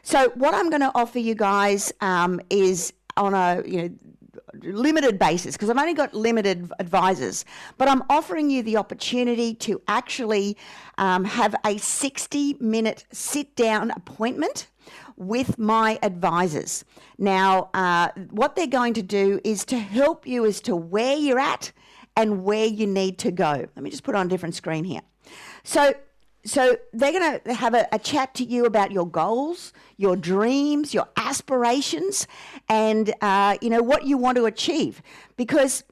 So, 0.03 0.29
what 0.35 0.53
I'm 0.53 0.69
going 0.69 0.81
to 0.81 0.91
offer 0.95 1.19
you 1.19 1.35
guys 1.35 1.91
um, 2.01 2.39
is 2.49 2.93
on 3.17 3.33
a 3.33 3.63
you 3.65 3.81
know 3.81 3.89
limited 4.61 5.19
basis 5.19 5.55
because 5.55 5.69
I've 5.69 5.77
only 5.77 5.93
got 5.93 6.13
limited 6.13 6.71
advisors, 6.79 7.45
but 7.77 7.87
I'm 7.87 8.03
offering 8.09 8.49
you 8.49 8.63
the 8.63 8.77
opportunity 8.77 9.53
to 9.55 9.81
actually 9.87 10.57
um, 10.97 11.23
have 11.25 11.55
a 11.65 11.77
60 11.77 12.57
minute 12.59 13.05
sit 13.11 13.55
down 13.55 13.91
appointment 13.91 14.67
with 15.17 15.57
my 15.57 15.97
advisors. 16.03 16.85
Now, 17.17 17.69
uh, 17.73 18.09
what 18.31 18.55
they're 18.55 18.67
going 18.67 18.93
to 18.95 19.03
do 19.03 19.39
is 19.43 19.65
to 19.65 19.77
help 19.77 20.27
you 20.27 20.45
as 20.45 20.61
to 20.61 20.75
where 20.75 21.15
you're 21.15 21.39
at 21.39 21.71
and 22.17 22.43
where 22.43 22.65
you 22.65 22.87
need 22.87 23.17
to 23.19 23.31
go. 23.31 23.51
Let 23.75 23.77
me 23.77 23.89
just 23.89 24.03
put 24.03 24.15
on 24.15 24.25
a 24.25 24.29
different 24.29 24.55
screen 24.55 24.83
here. 24.83 25.01
So, 25.63 25.93
so 26.45 26.77
they're 26.93 27.11
going 27.11 27.39
to 27.39 27.53
have 27.53 27.73
a, 27.73 27.87
a, 27.91 27.97
chat 27.97 28.35
to 28.35 28.43
you 28.43 28.65
about 28.65 28.91
your 28.91 29.07
goals, 29.07 29.73
your 29.97 30.15
dreams, 30.15 30.93
your 30.93 31.07
aspirations, 31.17 32.27
and 32.69 33.13
uh, 33.21 33.57
you 33.61 33.69
know 33.69 33.81
what 33.81 34.05
you 34.05 34.17
want 34.17 34.37
to 34.37 34.45
achieve. 34.45 35.01
Because 35.37 35.83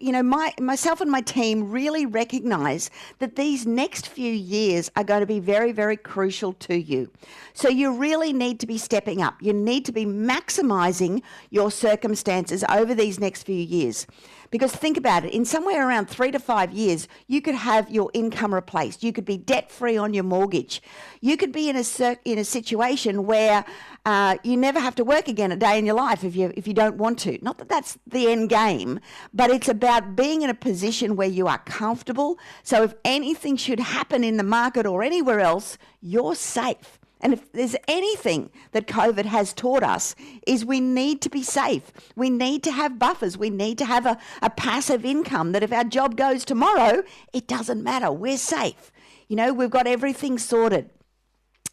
you 0.00 0.12
know, 0.12 0.22
my 0.22 0.54
myself 0.60 1.00
and 1.00 1.10
my 1.10 1.20
team 1.20 1.70
really 1.70 2.06
recognize 2.06 2.90
that 3.18 3.36
these 3.36 3.66
next 3.66 4.08
few 4.08 4.32
years 4.32 4.90
are 4.96 5.04
going 5.04 5.20
to 5.20 5.26
be 5.26 5.40
very, 5.40 5.72
very 5.72 5.96
crucial 5.96 6.52
to 6.54 6.78
you. 6.80 7.10
So 7.54 7.68
you 7.68 7.96
really 7.96 8.32
need 8.32 8.60
to 8.60 8.66
be 8.66 8.78
stepping 8.78 9.22
up. 9.22 9.34
You 9.40 9.52
need 9.52 9.84
to 9.86 9.92
be 9.92 10.06
maximizing 10.06 11.22
your 11.50 11.70
circumstances 11.70 12.64
over 12.68 12.94
these 12.94 13.18
next 13.18 13.42
few 13.42 13.56
years. 13.56 14.06
Because 14.50 14.72
think 14.72 14.96
about 14.96 15.24
it, 15.24 15.34
in 15.34 15.44
somewhere 15.44 15.86
around 15.86 16.08
three 16.08 16.30
to 16.30 16.38
five 16.38 16.72
years, 16.72 17.06
you 17.26 17.42
could 17.42 17.54
have 17.54 17.90
your 17.90 18.10
income 18.14 18.54
replaced. 18.54 19.02
You 19.02 19.12
could 19.12 19.24
be 19.24 19.36
debt 19.36 19.70
free 19.70 19.96
on 19.96 20.14
your 20.14 20.24
mortgage. 20.24 20.82
You 21.20 21.36
could 21.36 21.52
be 21.52 21.68
in 21.68 21.76
a 21.76 22.16
in 22.24 22.38
a 22.38 22.44
situation 22.44 23.26
where 23.26 23.64
uh, 24.06 24.36
you 24.42 24.56
never 24.56 24.80
have 24.80 24.94
to 24.94 25.04
work 25.04 25.28
again 25.28 25.52
a 25.52 25.56
day 25.56 25.78
in 25.78 25.84
your 25.84 25.96
life 25.96 26.24
if 26.24 26.34
you 26.34 26.52
if 26.56 26.66
you 26.66 26.74
don't 26.74 26.96
want 26.96 27.18
to. 27.20 27.38
Not 27.42 27.58
that 27.58 27.68
that's 27.68 27.98
the 28.06 28.28
end 28.28 28.48
game, 28.48 29.00
but 29.34 29.50
it's 29.50 29.68
about 29.68 30.16
being 30.16 30.42
in 30.42 30.50
a 30.50 30.54
position 30.54 31.16
where 31.16 31.28
you 31.28 31.46
are 31.46 31.58
comfortable. 31.58 32.38
So 32.62 32.82
if 32.82 32.94
anything 33.04 33.56
should 33.56 33.80
happen 33.80 34.24
in 34.24 34.38
the 34.38 34.44
market 34.44 34.86
or 34.86 35.02
anywhere 35.02 35.40
else, 35.40 35.76
you're 36.00 36.34
safe. 36.34 36.97
And 37.20 37.32
if 37.32 37.50
there's 37.52 37.76
anything 37.86 38.50
that 38.72 38.86
COVID 38.86 39.24
has 39.24 39.52
taught 39.52 39.82
us, 39.82 40.14
is 40.46 40.64
we 40.64 40.80
need 40.80 41.20
to 41.22 41.30
be 41.30 41.42
safe. 41.42 41.92
We 42.14 42.30
need 42.30 42.62
to 42.64 42.72
have 42.72 42.98
buffers. 42.98 43.36
We 43.36 43.50
need 43.50 43.78
to 43.78 43.84
have 43.84 44.06
a, 44.06 44.18
a 44.42 44.50
passive 44.50 45.04
income 45.04 45.52
that 45.52 45.62
if 45.62 45.72
our 45.72 45.84
job 45.84 46.16
goes 46.16 46.44
tomorrow, 46.44 47.02
it 47.32 47.46
doesn't 47.48 47.82
matter. 47.82 48.12
We're 48.12 48.38
safe. 48.38 48.92
You 49.28 49.36
know, 49.36 49.52
we've 49.52 49.70
got 49.70 49.86
everything 49.86 50.38
sorted. 50.38 50.90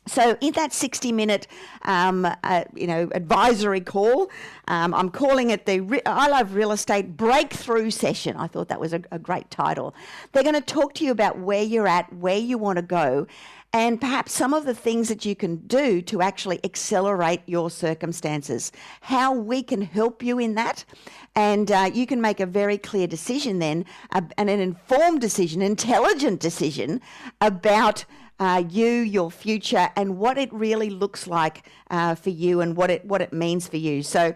So 0.07 0.37
in 0.39 0.53
that 0.53 0.71
60 0.71 1.11
minute, 1.11 1.47
um, 1.83 2.25
uh, 2.25 2.63
you 2.75 2.85
know, 2.85 3.09
advisory 3.13 3.81
call, 3.81 4.29
um, 4.67 4.93
I'm 4.93 5.09
calling 5.09 5.49
it 5.49 5.65
the 5.65 5.79
Re- 5.79 6.01
I 6.05 6.27
Love 6.27 6.53
Real 6.53 6.71
Estate 6.71 7.17
Breakthrough 7.17 7.89
Session. 7.89 8.37
I 8.37 8.47
thought 8.47 8.67
that 8.67 8.79
was 8.79 8.93
a, 8.93 9.01
a 9.11 9.17
great 9.17 9.49
title. 9.49 9.95
They're 10.31 10.43
going 10.43 10.55
to 10.55 10.61
talk 10.61 10.93
to 10.95 11.05
you 11.05 11.11
about 11.11 11.39
where 11.39 11.63
you're 11.63 11.87
at, 11.87 12.13
where 12.13 12.37
you 12.37 12.59
want 12.59 12.77
to 12.77 12.83
go, 12.83 13.25
and 13.75 13.99
perhaps 13.99 14.31
some 14.31 14.53
of 14.53 14.63
the 14.63 14.73
things 14.73 15.09
that 15.09 15.25
you 15.25 15.35
can 15.35 15.57
do 15.67 16.01
to 16.01 16.21
actually 16.21 16.61
accelerate 16.63 17.41
your 17.45 17.69
circumstances, 17.69 18.71
how 19.01 19.33
we 19.33 19.61
can 19.61 19.81
help 19.81 20.23
you 20.23 20.39
in 20.39 20.55
that. 20.55 20.85
And 21.35 21.69
uh, 21.69 21.91
you 21.93 22.07
can 22.07 22.21
make 22.21 22.39
a 22.39 22.45
very 22.45 22.77
clear 22.77 23.05
decision 23.05 23.59
then, 23.59 23.83
uh, 24.13 24.21
and 24.37 24.49
an 24.49 24.61
informed 24.61 25.19
decision, 25.19 25.61
intelligent 25.61 26.39
decision 26.39 27.01
about. 27.41 28.05
Uh, 28.37 28.61
you, 28.69 28.85
your 28.85 29.31
future, 29.31 29.87
and 29.95 30.17
what 30.17 30.37
it 30.37 30.51
really 30.51 30.89
looks 30.89 31.25
like 31.25 31.69
uh, 31.89 32.13
for 32.13 32.31
you, 32.31 32.59
and 32.59 32.75
what 32.75 32.91
it 32.91 33.05
what 33.05 33.21
it 33.21 33.31
means 33.31 33.65
for 33.65 33.77
you. 33.77 34.03
So, 34.03 34.35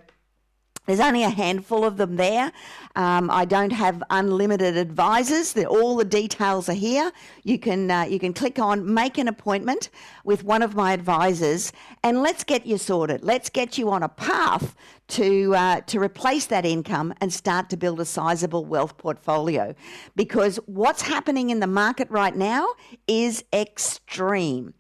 there's 0.90 1.00
only 1.00 1.24
a 1.24 1.30
handful 1.30 1.86
of 1.86 1.98
them 1.98 2.16
there. 2.16 2.52
Um, 2.96 3.30
I 3.30 3.46
don't 3.46 3.72
have 3.72 4.02
unlimited 4.10 4.76
advisors. 4.76 5.56
All 5.56 5.96
the 5.96 6.04
details 6.04 6.68
are 6.68 6.74
here. 6.74 7.12
You 7.44 7.60
can 7.60 7.92
uh, 7.92 8.04
you 8.04 8.20
can 8.20 8.34
click 8.34 8.58
on 8.58 8.92
make 8.92 9.20
an 9.20 9.28
appointment 9.28 9.90
with 10.24 10.44
one 10.44 10.64
of 10.64 10.74
my 10.74 10.94
advisors, 10.94 11.72
and 12.04 12.24
let's 12.24 12.44
get 12.44 12.66
you 12.66 12.80
sorted. 12.80 13.24
Let's 13.24 13.50
get 13.50 13.78
you 13.78 13.92
on 13.92 14.02
a 14.02 14.10
path 14.10 14.76
to 15.10 15.54
uh, 15.56 15.82
to 15.82 16.00
replace 16.00 16.48
that 16.48 16.66
income 16.66 17.14
and 17.22 17.32
start 17.32 17.70
to 17.70 17.78
build 17.78 18.00
a 18.00 18.06
sizable 18.06 18.66
wealth 18.66 18.98
portfolio. 18.98 19.76
Because 20.16 20.58
what's 20.66 21.04
happening 21.04 21.52
in 21.52 21.60
the 21.60 21.68
market 21.68 22.10
right 22.10 22.36
now 22.36 22.68
is 23.08 23.44
extreme. 23.54 24.74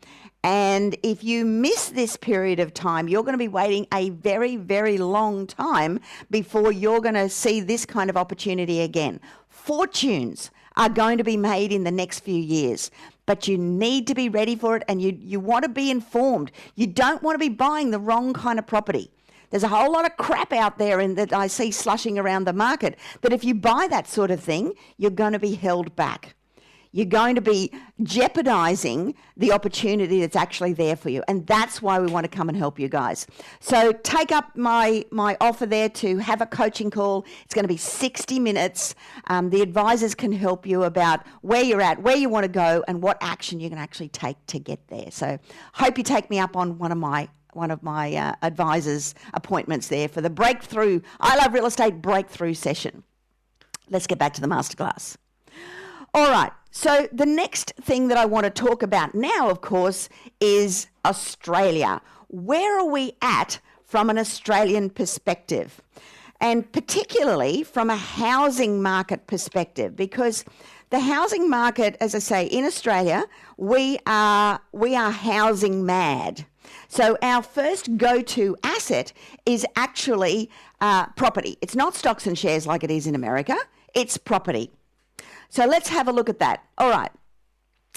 And 0.43 0.95
if 1.04 1.23
you 1.23 1.43
miss 1.43 1.89
this 1.89 2.15
period 2.15 2.60
of 2.60 2.73
time, 2.73 3.10
you're 3.10 3.23
going 3.23 3.34
to 3.34 3.38
be 3.38 3.49
waiting 3.49 3.88
a 3.93 4.10
very, 4.12 4.56
very 4.56 4.97
long 4.97 5.45
time 5.47 5.99
before 6.32 6.71
you're 6.71 7.02
going 7.02 7.15
to 7.15 7.28
see 7.28 7.60
this 7.60 7.86
kind 7.86 8.10
of 8.10 8.15
opportunity 8.15 8.80
again. 8.82 9.19
Fortunes 9.49 10.49
are 10.78 10.89
going 10.89 11.17
to 11.17 11.25
be 11.25 11.36
made 11.36 11.73
in 11.73 11.84
the 11.84 11.91
next 11.91 12.21
few 12.21 12.41
years, 12.41 12.89
but 13.25 13.49
you 13.49 13.58
need 13.58 14.08
to 14.08 14.15
be 14.15 14.30
ready 14.30 14.56
for 14.56 14.78
it 14.78 14.84
and 14.88 15.02
you, 15.02 15.17
you 15.19 15.41
want 15.41 15.63
to 15.63 15.69
be 15.69 15.91
informed. 15.91 16.52
You 16.75 16.88
don't 16.88 17.21
want 17.21 17.36
to 17.36 17.39
be 17.39 17.54
buying 17.54 17.91
the 17.91 17.99
wrong 17.99 18.32
kind 18.32 18.58
of 18.58 18.65
property. 18.65 19.12
There's 19.49 19.63
a 19.63 19.67
whole 19.67 19.91
lot 19.91 20.06
of 20.06 20.15
crap 20.15 20.54
out 20.54 20.78
there 20.78 21.02
in, 21.02 21.15
that 21.15 21.34
I 21.34 21.47
see 21.47 21.71
slushing 21.71 22.17
around 22.17 22.45
the 22.45 22.54
market 22.54 22.97
that 23.21 23.34
if 23.34 23.43
you 23.43 23.56
buy 23.56 23.88
that 23.89 24.08
sort 24.08 24.32
of 24.32 24.39
thing, 24.39 24.73
you're 24.97 25.12
going 25.12 25.34
to 25.34 25.39
be 25.39 25.56
held 25.56 25.95
back. 25.95 26.36
You're 26.91 27.06
going 27.06 27.36
to 27.36 27.41
be 27.41 27.71
jeopardizing 28.02 29.13
the 29.38 29.52
opportunity 29.52 30.21
that's 30.21 30.36
actually 30.36 30.73
there 30.73 30.95
for 30.95 31.10
you. 31.10 31.23
And 31.28 31.45
that's 31.45 31.82
why 31.82 31.99
we 31.99 32.08
want 32.12 32.23
to 32.23 32.30
come 32.30 32.49
and 32.49 32.58
help 32.58 32.80
you 32.80 32.89
guys. 32.89 33.28
So 33.60 33.91
take 33.91 34.32
up 34.32 34.56
my, 34.56 35.06
my 35.12 35.38
offer 35.39 35.65
there 35.65 35.89
to 35.89 36.17
have 36.17 36.41
a 36.41 36.45
coaching 36.45 36.89
call. 36.89 37.25
It's 37.45 37.54
going 37.54 37.63
to 37.63 37.69
be 37.69 37.78
60 37.78 38.39
minutes. 38.39 38.95
Um, 39.28 39.49
the 39.49 39.62
advisors 39.62 40.15
can 40.15 40.32
help 40.32 40.65
you 40.65 40.84
about 40.84 41.25
where 41.41 41.63
you're 41.63 41.82
at, 41.82 42.02
where 42.02 42.17
you 42.17 42.30
want 42.30 42.45
to 42.45 42.52
go, 42.52 42.84
and 42.88 43.04
what 43.04 43.17
action 43.21 43.60
you 43.60 43.69
can 43.69 43.78
actually 43.78 44.10
take 44.10 44.43
to 44.47 44.60
get 44.60 44.88
there. 44.88 45.12
So 45.12 45.38
hope 45.73 45.97
you 45.97 46.04
take 46.04 46.30
me 46.30 46.39
up 46.39 46.56
on 46.56 46.78
one 46.78 46.91
of 46.91 46.97
my 46.97 47.30
one 47.54 47.71
of 47.71 47.82
my 47.82 48.15
uh, 48.15 48.34
advisors 48.43 49.15
appointments 49.34 49.88
there 49.88 50.08
for 50.08 50.21
the 50.21 50.30
breakthrough 50.30 51.02
I 51.19 51.36
love 51.38 51.52
real 51.52 51.65
estate 51.65 51.99
breakthrough 51.99 52.54
session. 52.54 53.04
Let's 53.89 54.06
get 54.06 54.19
back 54.19 54.34
to 54.36 54.41
the 54.41 54.47
masterclass. 54.47 55.17
All 56.13 56.30
right. 56.30 56.52
So, 56.72 57.08
the 57.12 57.26
next 57.26 57.74
thing 57.82 58.10
that 58.10 58.18
I 58.18 58.26
want 58.26 58.44
to 58.44 58.52
talk 58.52 58.84
about 58.84 59.16
now, 59.16 59.50
of 59.50 59.62
course, 59.62 60.08
is 60.40 60.88
Australia. 61.04 62.00
Where 62.28 62.80
are 62.80 62.86
we 62.86 63.14
at 63.24 63.60
from 63.84 64.10
an 64.12 64.20
Australian 64.20 64.92
perspective? 64.92 65.82
And 66.40 66.72
particularly 66.72 67.64
from 67.64 67.90
a 67.90 67.96
housing 67.96 68.84
market 68.84 69.26
perspective, 69.26 69.96
because 69.96 70.46
the 70.92 71.00
housing 71.00 71.50
market, 71.50 71.98
as 72.00 72.14
I 72.14 72.20
say, 72.20 72.46
in 72.46 72.66
Australia, 72.66 73.26
we 73.58 73.98
are, 74.06 74.62
we 74.72 74.96
are 74.96 75.12
housing 75.12 75.88
mad. 75.88 76.46
So, 76.88 77.18
our 77.24 77.42
first 77.42 77.98
go 77.98 78.22
to 78.22 78.56
asset 78.64 79.12
is 79.48 79.66
actually 79.76 80.52
uh, 80.82 81.08
property. 81.14 81.58
It's 81.62 81.76
not 81.76 81.96
stocks 81.96 82.28
and 82.28 82.38
shares 82.38 82.68
like 82.68 82.84
it 82.84 82.92
is 82.92 83.08
in 83.08 83.16
America, 83.16 83.58
it's 83.96 84.18
property. 84.18 84.72
So 85.50 85.66
let's 85.66 85.90
have 85.90 86.08
a 86.08 86.12
look 86.12 86.30
at 86.30 86.40
that. 86.40 86.64
All 86.78 86.90
right. 86.90 87.12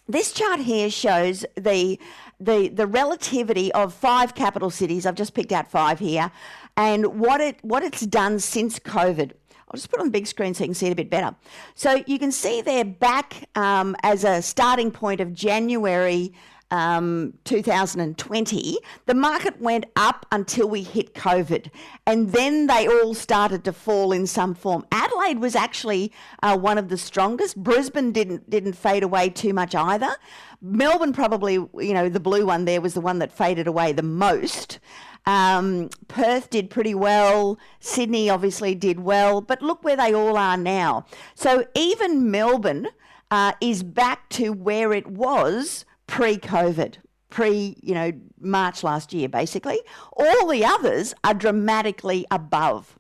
This 0.09 0.33
chart 0.33 0.61
here 0.61 0.91
shows 0.91 1.47
the, 1.55 1.99
the, 2.41 2.69
the 2.69 2.87
relativity 2.87 3.71
of 3.73 3.95
five 3.95 4.35
capital 4.35 4.71
cities. 4.71 5.07
I've 5.07 5.15
just 5.15 5.33
picked 5.33 5.53
out 5.53 5.71
five 5.71 6.01
here, 6.01 6.33
and 6.77 7.21
what, 7.21 7.41
it, 7.41 7.59
what 7.63 7.85
it's 7.85 8.05
done 8.05 8.41
since 8.41 8.79
COVID. 8.81 9.33
I'll 9.69 9.77
just 9.77 9.91
put 9.91 10.01
on 10.01 10.07
the 10.07 10.13
big 10.13 10.27
screen 10.27 10.53
so 10.55 10.65
you 10.65 10.69
can 10.69 10.75
see 10.75 10.89
it 10.89 10.93
a 10.93 10.97
bit 10.97 11.09
better. 11.09 11.35
So 11.75 12.03
you 12.07 12.19
can 12.19 12.33
see 12.33 12.61
there 12.61 12.85
back 12.85 13.49
um, 13.55 13.97
as 14.03 14.25
a 14.25 14.43
starting 14.43 14.91
point 14.91 15.21
of 15.21 15.33
January 15.33 16.35
um, 16.73 17.35
2020, 17.45 18.79
the 19.05 19.15
market 19.15 19.61
went 19.61 19.85
up 19.95 20.25
until 20.33 20.67
we 20.67 20.83
hit 20.83 21.15
COVID, 21.15 21.71
and 22.07 22.33
then 22.33 22.67
they 22.67 22.89
all 22.89 23.13
started 23.13 23.63
to 23.65 23.75
fall 23.75 24.11
in 24.11 24.27
some 24.27 24.55
form. 24.55 24.87
Adelaide 24.91 25.39
was 25.39 25.55
actually 25.55 26.11
uh, 26.43 26.57
one 26.57 26.79
of 26.79 26.89
the 26.89 26.97
strongest. 26.97 27.63
Brisbane 27.63 28.11
didn't 28.11 28.49
didn't 28.49 28.73
fade 28.73 29.03
away 29.03 29.29
too 29.29 29.53
much 29.53 29.75
either. 29.75 30.17
Melbourne 30.63 31.13
probably, 31.13 31.55
you 31.55 31.93
know, 31.93 32.09
the 32.09 32.21
blue 32.21 32.47
one 32.47 32.65
there 32.65 32.81
was 32.81 32.95
the 32.95 33.03
one 33.03 33.19
that 33.19 33.31
faded 33.31 33.67
away 33.67 33.93
the 33.93 34.03
most. 34.03 34.81
Um, 35.27 35.91
Perth 36.09 36.49
did 36.49 36.71
pretty 36.71 36.95
well. 36.95 37.59
Sydney 37.81 38.31
obviously 38.31 38.75
did 38.75 39.01
well, 39.01 39.43
but 39.43 39.61
look 39.61 39.85
where 39.85 39.97
they 39.97 40.15
all 40.15 40.39
are 40.39 40.57
now. 40.57 41.05
So 41.35 41.67
even 41.75 42.31
Melbourne 42.31 42.89
uh, 43.31 43.53
is 43.61 43.83
back 43.83 44.31
to 44.31 44.55
where 44.55 44.95
it 44.95 45.07
was 45.07 45.85
pre-COVID, 46.13 46.97
pre, 47.31 47.75
you 47.83 47.95
know, 47.95 48.13
March 48.39 48.85
last 48.85 49.15
year, 49.15 49.31
basically. 49.31 49.81
All 50.13 50.47
the 50.47 50.63
others 50.63 51.15
are 51.25 51.33
dramatically 51.33 52.27
above. 52.31 52.99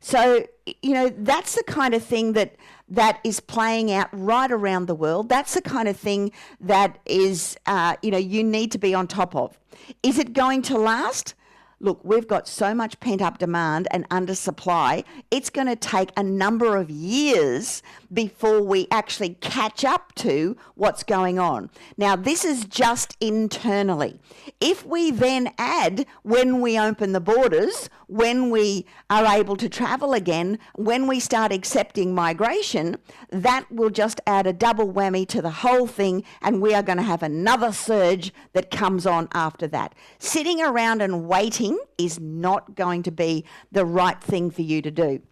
So, 0.00 0.44
you 0.82 0.92
know, 0.92 1.08
that's 1.08 1.54
the 1.54 1.62
kind 1.64 1.94
of 1.94 2.04
thing 2.04 2.34
that 2.34 2.56
that 2.86 3.18
is 3.24 3.40
playing 3.40 3.90
out 3.90 4.08
right 4.12 4.52
around 4.52 4.88
the 4.88 4.94
world. 4.94 5.30
That's 5.30 5.54
the 5.54 5.62
kind 5.62 5.88
of 5.88 5.96
thing 5.96 6.32
that 6.60 6.98
is, 7.06 7.56
uh, 7.64 7.96
you 8.02 8.10
know, 8.10 8.18
you 8.18 8.44
need 8.44 8.72
to 8.72 8.78
be 8.78 8.94
on 8.94 9.06
top 9.06 9.34
of. 9.34 9.58
Is 10.02 10.18
it 10.18 10.34
going 10.34 10.60
to 10.62 10.76
last? 10.76 11.34
Look, 11.80 12.00
we've 12.04 12.28
got 12.28 12.46
so 12.46 12.74
much 12.74 13.00
pent 13.00 13.22
up 13.22 13.38
demand 13.38 13.88
and 13.90 14.08
undersupply, 14.10 15.02
it's 15.30 15.48
going 15.48 15.66
to 15.66 15.76
take 15.76 16.10
a 16.16 16.22
number 16.22 16.76
of 16.76 16.90
years 16.90 17.82
before 18.12 18.60
we 18.60 18.86
actually 18.90 19.30
catch 19.40 19.84
up 19.84 20.14
to 20.14 20.56
what's 20.74 21.02
going 21.02 21.38
on. 21.38 21.70
Now, 21.96 22.16
this 22.16 22.44
is 22.44 22.66
just 22.66 23.16
internally. 23.20 24.20
If 24.60 24.84
we 24.84 25.10
then 25.10 25.52
add 25.56 26.04
when 26.22 26.60
we 26.60 26.78
open 26.78 27.12
the 27.12 27.20
borders, 27.20 27.88
when 28.08 28.50
we 28.50 28.84
are 29.08 29.24
able 29.24 29.56
to 29.56 29.68
travel 29.68 30.12
again, 30.12 30.58
when 30.74 31.06
we 31.06 31.18
start 31.18 31.52
accepting 31.52 32.14
migration, 32.14 32.96
that 33.30 33.70
will 33.70 33.90
just 33.90 34.20
add 34.26 34.46
a 34.46 34.52
double 34.52 34.92
whammy 34.92 35.26
to 35.28 35.40
the 35.40 35.50
whole 35.50 35.86
thing, 35.86 36.24
and 36.42 36.60
we 36.60 36.74
are 36.74 36.82
going 36.82 36.98
to 36.98 37.04
have 37.04 37.22
another 37.22 37.72
surge 37.72 38.34
that 38.52 38.70
comes 38.70 39.06
on 39.06 39.28
after 39.32 39.66
that. 39.68 39.94
Sitting 40.18 40.60
around 40.60 41.00
and 41.00 41.26
waiting 41.26 41.69
is 41.98 42.18
not 42.18 42.74
going 42.74 43.02
to 43.04 43.10
be 43.10 43.44
the 43.70 43.84
right 43.84 44.20
thing 44.22 44.50
for 44.50 44.62
you 44.62 44.82
to 44.82 44.90
do. 44.90 45.22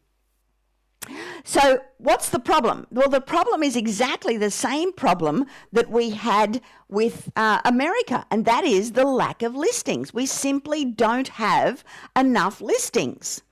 So, 1.44 1.80
what's 1.98 2.28
the 2.28 2.38
problem? 2.38 2.86
Well, 2.90 3.08
the 3.08 3.20
problem 3.20 3.62
is 3.62 3.76
exactly 3.76 4.36
the 4.36 4.50
same 4.50 4.92
problem 4.92 5.46
that 5.72 5.90
we 5.90 6.10
had 6.10 6.60
with 6.88 7.30
uh, 7.36 7.60
America, 7.64 8.26
and 8.30 8.44
that 8.44 8.64
is 8.64 8.92
the 8.92 9.06
lack 9.06 9.42
of 9.42 9.54
listings. 9.54 10.12
We 10.12 10.26
simply 10.26 10.84
don't 10.84 11.28
have 11.28 11.84
enough 12.14 12.60
listings. 12.60 13.42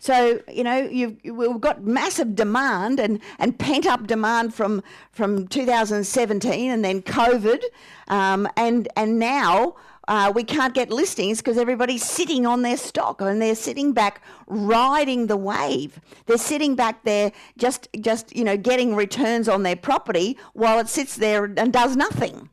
So 0.00 0.40
you 0.50 0.64
know 0.64 0.88
we've 1.24 1.60
got 1.60 1.84
massive 1.84 2.34
demand 2.34 2.98
and, 2.98 3.20
and 3.38 3.58
pent 3.58 3.84
up 3.84 4.06
demand 4.06 4.54
from 4.54 4.82
from 5.12 5.46
2017 5.46 6.70
and 6.70 6.82
then 6.82 7.02
COVID, 7.02 7.62
um, 8.08 8.48
and 8.56 8.88
and 8.96 9.18
now 9.18 9.76
uh, 10.10 10.32
we 10.34 10.42
can't 10.42 10.74
get 10.74 10.90
listings 10.90 11.38
because 11.38 11.56
everybody's 11.56 12.04
sitting 12.04 12.44
on 12.44 12.62
their 12.62 12.76
stock 12.76 13.20
and 13.20 13.40
they're 13.40 13.54
sitting 13.54 13.92
back 13.92 14.20
riding 14.48 15.28
the 15.28 15.36
wave. 15.36 16.00
They're 16.26 16.36
sitting 16.36 16.74
back 16.74 17.04
there 17.04 17.30
just, 17.56 17.86
just 18.00 18.34
you 18.34 18.42
know, 18.42 18.56
getting 18.56 18.96
returns 18.96 19.48
on 19.48 19.62
their 19.62 19.76
property 19.76 20.36
while 20.52 20.80
it 20.80 20.88
sits 20.88 21.14
there 21.14 21.44
and 21.44 21.72
does 21.72 21.94
nothing. 21.94 22.50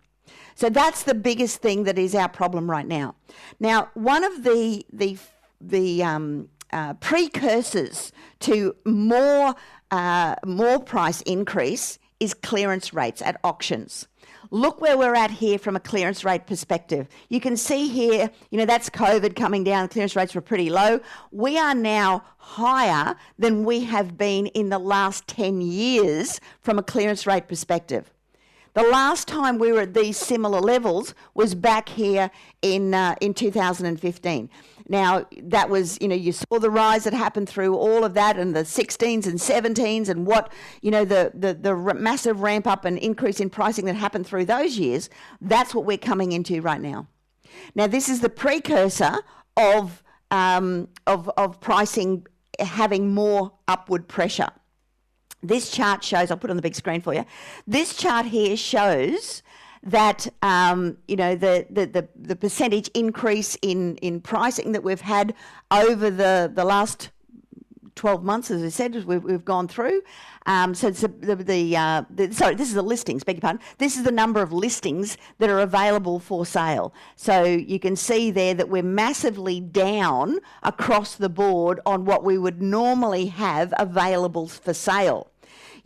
So 0.53 0.69
that's 0.69 1.01
the 1.01 1.15
biggest 1.15 1.59
thing 1.59 1.85
that 1.85 1.97
is 1.97 2.13
our 2.13 2.29
problem 2.29 2.69
right 2.69 2.85
now. 2.87 3.15
Now, 3.59 3.89
one 3.95 4.23
of 4.23 4.43
the 4.43 4.85
the 4.93 5.17
the 5.59 6.03
um, 6.03 6.49
uh, 6.71 6.93
precursors 6.95 8.11
to 8.41 8.75
more 8.85 9.55
uh, 9.89 10.35
more 10.45 10.79
price 10.79 11.21
increase 11.21 11.97
is 12.19 12.35
clearance 12.35 12.93
rates 12.93 13.21
at 13.23 13.39
auctions. 13.43 14.07
Look 14.49 14.79
where 14.81 14.97
we're 14.97 15.15
at 15.15 15.31
here 15.31 15.59
from 15.59 15.75
a 15.75 15.79
clearance 15.79 16.23
rate 16.23 16.47
perspective. 16.47 17.07
You 17.29 17.41
can 17.41 17.57
see 17.57 17.87
here, 17.87 18.29
you 18.49 18.57
know, 18.57 18.65
that's 18.65 18.89
COVID 18.89 19.35
coming 19.35 19.63
down. 19.63 19.89
Clearance 19.89 20.15
rates 20.15 20.33
were 20.33 20.41
pretty 20.41 20.69
low. 20.69 20.99
We 21.31 21.57
are 21.57 21.75
now 21.75 22.23
higher 22.37 23.15
than 23.37 23.65
we 23.65 23.83
have 23.85 24.17
been 24.17 24.47
in 24.47 24.69
the 24.69 24.79
last 24.79 25.27
10 25.27 25.61
years 25.61 26.39
from 26.61 26.79
a 26.79 26.83
clearance 26.83 27.27
rate 27.27 27.47
perspective. 27.47 28.11
The 28.73 28.83
last 28.83 29.27
time 29.27 29.57
we 29.57 29.71
were 29.71 29.81
at 29.81 29.95
these 29.95 30.17
similar 30.17 30.61
levels 30.61 31.15
was 31.33 31.55
back 31.55 31.89
here 31.89 32.29
in 32.61 32.93
uh, 32.93 33.15
in 33.21 33.33
2015. 33.33 34.49
Now 34.89 35.25
that 35.43 35.69
was 35.69 35.97
you 36.01 36.07
know 36.07 36.15
you 36.15 36.31
saw 36.31 36.59
the 36.59 36.69
rise 36.69 37.03
that 37.03 37.13
happened 37.13 37.49
through 37.49 37.75
all 37.75 38.03
of 38.03 38.13
that 38.13 38.37
and 38.37 38.55
the 38.55 38.61
16s 38.61 39.27
and 39.27 39.37
17s 39.37 40.07
and 40.07 40.25
what 40.25 40.51
you 40.81 40.91
know 40.91 41.03
the 41.03 41.31
the 41.33 41.53
the 41.53 41.75
massive 41.93 42.41
ramp 42.41 42.65
up 42.67 42.85
and 42.85 42.97
increase 42.97 43.39
in 43.39 43.49
pricing 43.49 43.85
that 43.85 43.95
happened 43.95 44.25
through 44.25 44.45
those 44.45 44.77
years. 44.77 45.09
That's 45.41 45.75
what 45.75 45.85
we're 45.85 45.97
coming 45.97 46.31
into 46.31 46.61
right 46.61 46.81
now. 46.81 47.07
Now 47.75 47.87
this 47.87 48.07
is 48.07 48.21
the 48.21 48.29
precursor 48.29 49.17
of 49.57 50.03
um, 50.31 50.87
of 51.05 51.29
of 51.37 51.59
pricing 51.59 52.25
having 52.59 53.13
more 53.13 53.51
upward 53.67 54.07
pressure. 54.07 54.49
This 55.43 55.69
chart 55.69 56.03
shows, 56.03 56.31
I'll 56.31 56.37
put 56.37 56.49
on 56.49 56.55
the 56.55 56.63
big 56.63 56.75
screen 56.75 57.01
for 57.01 57.13
you. 57.13 57.23
This 57.67 57.95
chart 57.95 58.25
here 58.25 58.57
shows 58.57 59.43
that 59.83 60.27
um, 60.41 60.97
you 61.07 61.15
know 61.15 61.35
the, 61.35 61.65
the, 61.69 61.85
the, 61.85 62.07
the, 62.15 62.35
percentage 62.35 62.87
increase 62.89 63.57
in, 63.61 63.95
in 63.97 64.21
pricing 64.21 64.71
that 64.71 64.83
we've 64.83 65.01
had 65.01 65.33
over 65.71 66.09
the, 66.09 66.51
the 66.53 66.65
last 66.65 67.09
12 67.97 68.23
months, 68.23 68.49
as 68.51 68.63
I 68.63 68.69
said, 68.69 69.03
we've, 69.05 69.23
we've 69.23 69.43
gone 69.43 69.67
through. 69.67 70.01
Um, 70.45 70.73
so 70.73 70.89
the, 70.89 71.35
the, 71.35 71.75
uh, 71.75 72.03
the, 72.09 72.31
sorry, 72.31 72.55
this 72.55 72.69
is 72.69 72.75
the 72.75 72.81
listings, 72.81 73.23
beg 73.23 73.35
your 73.35 73.41
pardon. 73.41 73.61
This 73.79 73.97
is 73.97 74.03
the 74.03 74.11
number 74.11 74.41
of 74.41 74.53
listings 74.53 75.17
that 75.39 75.49
are 75.49 75.59
available 75.59 76.19
for 76.19 76.45
sale. 76.45 76.93
So 77.17 77.43
you 77.43 77.79
can 77.79 77.97
see 77.97 78.31
there 78.31 78.53
that 78.53 78.69
we're 78.69 78.83
massively 78.83 79.59
down 79.59 80.39
across 80.63 81.15
the 81.15 81.27
board 81.27 81.81
on 81.85 82.05
what 82.05 82.23
we 82.23 82.37
would 82.37 82.61
normally 82.61 83.25
have 83.25 83.73
available 83.77 84.47
for 84.47 84.73
sale. 84.73 85.29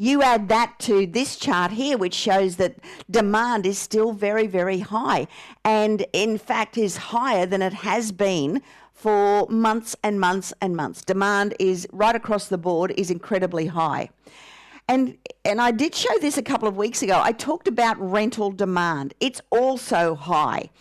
You 0.01 0.23
add 0.23 0.49
that 0.49 0.79
to 0.79 1.05
this 1.05 1.35
chart 1.35 1.73
here, 1.73 1.95
which 1.95 2.15
shows 2.15 2.55
that 2.55 2.77
demand 3.11 3.67
is 3.67 3.77
still 3.77 4.13
very, 4.13 4.47
very 4.47 4.79
high, 4.79 5.27
and 5.63 6.07
in 6.11 6.39
fact 6.39 6.75
is 6.75 6.97
higher 6.97 7.45
than 7.45 7.61
it 7.61 7.73
has 7.73 8.11
been 8.11 8.63
for 8.93 9.47
months 9.47 9.95
and 10.01 10.19
months 10.19 10.55
and 10.59 10.75
months. 10.75 11.03
Demand 11.03 11.53
is 11.59 11.87
right 11.91 12.15
across 12.15 12.47
the 12.47 12.57
board 12.57 12.91
is 12.97 13.11
incredibly 13.11 13.67
high. 13.67 14.09
and 14.87 15.19
and 15.45 15.61
I 15.61 15.69
did 15.69 15.93
show 15.93 16.17
this 16.19 16.35
a 16.35 16.41
couple 16.41 16.67
of 16.67 16.75
weeks 16.75 17.03
ago. 17.03 17.21
I 17.23 17.31
talked 17.31 17.67
about 17.67 17.95
rental 17.99 18.49
demand. 18.49 19.13
It's 19.19 19.39
also 19.51 20.15
high, 20.15 20.71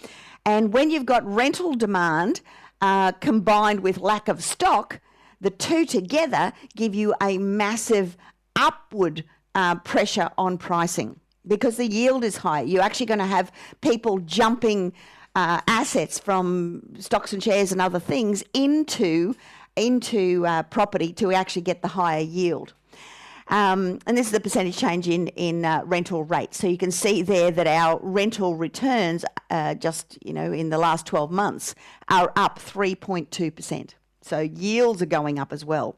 and 0.46 0.72
when 0.72 0.90
you've 0.90 1.04
got 1.04 1.26
rental 1.26 1.74
demand 1.74 2.40
uh, 2.80 3.12
combined 3.12 3.80
with 3.80 3.98
lack 3.98 4.28
of 4.28 4.42
stock, 4.42 4.98
the 5.42 5.50
two 5.50 5.84
together 5.84 6.54
give 6.74 6.94
you 6.94 7.14
a 7.20 7.36
massive 7.36 8.16
upward 8.56 9.24
uh, 9.54 9.76
pressure 9.76 10.30
on 10.38 10.58
pricing 10.58 11.18
because 11.46 11.76
the 11.76 11.86
yield 11.86 12.24
is 12.24 12.36
high. 12.36 12.62
You're 12.62 12.82
actually 12.82 13.06
going 13.06 13.18
to 13.18 13.26
have 13.26 13.52
people 13.80 14.18
jumping 14.18 14.92
uh, 15.34 15.60
assets 15.66 16.18
from 16.18 16.82
stocks 16.98 17.32
and 17.32 17.42
shares 17.42 17.72
and 17.72 17.80
other 17.80 18.00
things 18.00 18.42
into 18.52 19.34
into 19.76 20.44
uh, 20.46 20.64
property 20.64 21.12
to 21.12 21.32
actually 21.32 21.62
get 21.62 21.80
the 21.80 21.88
higher 21.88 22.20
yield. 22.20 22.74
Um, 23.48 23.98
and 24.06 24.16
this 24.16 24.26
is 24.26 24.32
the 24.32 24.40
percentage 24.40 24.76
change 24.76 25.08
in 25.08 25.28
in 25.28 25.64
uh, 25.64 25.82
rental 25.84 26.24
rates. 26.24 26.58
So 26.58 26.66
you 26.66 26.78
can 26.78 26.90
see 26.90 27.22
there 27.22 27.50
that 27.50 27.66
our 27.66 27.98
rental 28.02 28.56
returns, 28.56 29.24
uh, 29.50 29.74
just 29.74 30.18
you 30.24 30.32
know, 30.32 30.52
in 30.52 30.70
the 30.70 30.78
last 30.78 31.06
12 31.06 31.30
months, 31.30 31.74
are 32.08 32.32
up 32.36 32.58
3.2 32.58 33.54
percent. 33.54 33.96
So 34.22 34.40
yields 34.40 35.02
are 35.02 35.06
going 35.06 35.38
up 35.38 35.52
as 35.52 35.64
well. 35.64 35.96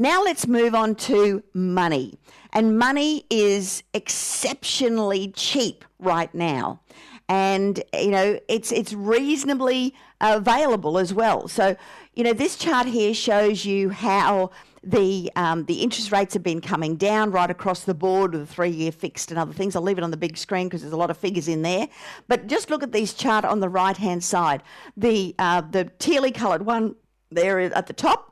Now 0.00 0.22
let's 0.22 0.46
move 0.46 0.74
on 0.74 0.94
to 0.94 1.42
money. 1.52 2.18
And 2.54 2.78
money 2.78 3.26
is 3.28 3.82
exceptionally 3.92 5.30
cheap 5.36 5.84
right 5.98 6.34
now. 6.34 6.80
And 7.28 7.84
you 7.92 8.10
know 8.10 8.40
it's 8.48 8.72
it's 8.72 8.94
reasonably 8.94 9.94
available 10.22 10.96
as 10.96 11.12
well. 11.12 11.48
So 11.48 11.76
you 12.14 12.24
know 12.24 12.32
this 12.32 12.56
chart 12.56 12.86
here 12.86 13.12
shows 13.12 13.66
you 13.66 13.90
how 13.90 14.52
the 14.82 15.30
um, 15.36 15.66
the 15.66 15.82
interest 15.82 16.12
rates 16.12 16.32
have 16.32 16.42
been 16.42 16.62
coming 16.62 16.96
down 16.96 17.30
right 17.30 17.50
across 17.50 17.84
the 17.84 17.92
board 17.92 18.32
with 18.32 18.48
the 18.48 18.54
three 18.54 18.70
year 18.70 18.92
fixed 18.92 19.30
and 19.30 19.38
other 19.38 19.52
things. 19.52 19.76
I'll 19.76 19.82
leave 19.82 19.98
it 19.98 20.04
on 20.04 20.10
the 20.10 20.16
big 20.16 20.38
screen 20.38 20.66
because 20.66 20.80
there's 20.80 20.94
a 20.94 20.96
lot 20.96 21.10
of 21.10 21.18
figures 21.18 21.46
in 21.46 21.60
there. 21.60 21.88
But 22.26 22.46
just 22.46 22.70
look 22.70 22.82
at 22.82 22.92
this 22.92 23.12
chart 23.12 23.44
on 23.44 23.60
the 23.60 23.68
right 23.68 23.98
hand 23.98 24.24
side. 24.24 24.62
The 24.96 25.34
uh, 25.38 25.60
the 25.60 25.84
tealy 25.98 26.34
coloured 26.34 26.64
one 26.64 26.96
there 27.30 27.60
at 27.60 27.86
the 27.86 27.92
top 27.92 28.29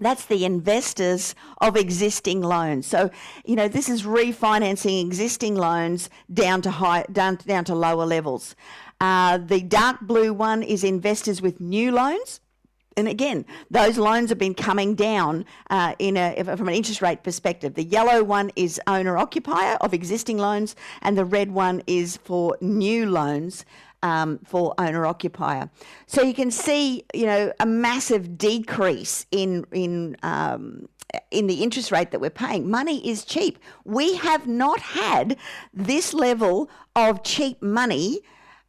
that's 0.00 0.26
the 0.26 0.44
investors 0.44 1.34
of 1.60 1.76
existing 1.76 2.40
loans. 2.40 2.86
So, 2.86 3.10
you 3.44 3.56
know, 3.56 3.68
this 3.68 3.88
is 3.88 4.02
refinancing 4.02 5.00
existing 5.04 5.54
loans 5.54 6.10
down 6.32 6.62
to 6.62 6.70
high, 6.70 7.04
down, 7.12 7.36
down 7.46 7.64
to 7.66 7.74
lower 7.74 8.06
levels. 8.06 8.56
Uh, 9.00 9.38
the 9.38 9.60
dark 9.60 10.00
blue 10.00 10.32
one 10.32 10.62
is 10.62 10.84
investors 10.84 11.40
with 11.40 11.60
new 11.60 11.92
loans. 11.92 12.40
And 12.96 13.08
again, 13.08 13.46
those 13.70 13.98
loans 13.98 14.30
have 14.30 14.38
been 14.38 14.54
coming 14.54 14.94
down 14.94 15.46
uh, 15.70 15.94
in 15.98 16.16
a, 16.16 16.42
from 16.42 16.68
an 16.68 16.74
interest 16.74 17.00
rate 17.00 17.22
perspective. 17.22 17.74
The 17.74 17.84
yellow 17.84 18.22
one 18.24 18.50
is 18.56 18.80
owner 18.86 19.16
occupier 19.16 19.76
of 19.80 19.94
existing 19.94 20.38
loans, 20.38 20.74
and 21.00 21.16
the 21.16 21.24
red 21.24 21.52
one 21.52 21.82
is 21.86 22.16
for 22.18 22.58
new 22.60 23.08
loans 23.08 23.64
um, 24.02 24.38
for 24.44 24.74
owner 24.78 25.06
occupier. 25.06 25.70
So 26.06 26.22
you 26.22 26.34
can 26.34 26.50
see, 26.50 27.04
you 27.14 27.26
know, 27.26 27.52
a 27.60 27.66
massive 27.66 28.38
decrease 28.38 29.26
in 29.30 29.64
in 29.72 30.16
um, 30.22 30.88
in 31.30 31.46
the 31.46 31.62
interest 31.62 31.90
rate 31.90 32.10
that 32.12 32.20
we're 32.20 32.30
paying. 32.30 32.70
Money 32.70 33.06
is 33.08 33.24
cheap. 33.24 33.58
We 33.84 34.16
have 34.16 34.46
not 34.46 34.80
had 34.80 35.36
this 35.74 36.14
level 36.14 36.70
of 36.94 37.22
cheap 37.22 37.60
money 37.62 38.20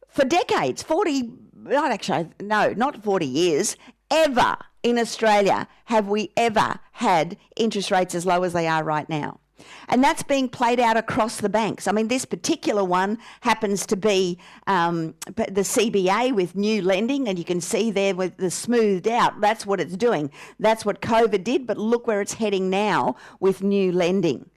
for 0.08 0.24
decades. 0.24 0.82
Forty, 0.82 1.30
not 1.54 1.92
actually, 1.92 2.30
no, 2.40 2.72
not 2.76 3.02
forty 3.02 3.26
years. 3.26 3.76
Ever 4.10 4.58
in 4.82 4.98
Australia 4.98 5.68
have 5.86 6.08
we 6.08 6.32
ever 6.36 6.78
had 6.92 7.38
interest 7.56 7.90
rates 7.90 8.14
as 8.14 8.26
low 8.26 8.42
as 8.42 8.52
they 8.52 8.66
are 8.66 8.84
right 8.84 9.08
now? 9.08 9.40
And 9.88 10.02
that's 10.02 10.22
being 10.22 10.48
played 10.48 10.80
out 10.80 10.96
across 10.96 11.38
the 11.38 11.48
banks. 11.48 11.86
I 11.86 11.92
mean, 11.92 12.08
this 12.08 12.24
particular 12.24 12.84
one 12.84 13.18
happens 13.40 13.86
to 13.86 13.96
be 13.96 14.38
um, 14.66 15.14
the 15.26 15.62
CBA 15.62 16.34
with 16.34 16.54
new 16.54 16.82
lending, 16.82 17.28
and 17.28 17.38
you 17.38 17.44
can 17.44 17.60
see 17.60 17.90
there 17.90 18.14
with 18.14 18.36
the 18.36 18.50
smoothed 18.50 19.08
out. 19.08 19.40
That's 19.40 19.66
what 19.66 19.80
it's 19.80 19.96
doing. 19.96 20.30
That's 20.58 20.84
what 20.84 21.00
COVID 21.00 21.44
did, 21.44 21.66
but 21.66 21.78
look 21.78 22.06
where 22.06 22.20
it's 22.20 22.34
heading 22.34 22.70
now 22.70 23.16
with 23.40 23.62
new 23.62 23.92
lending. 23.92 24.48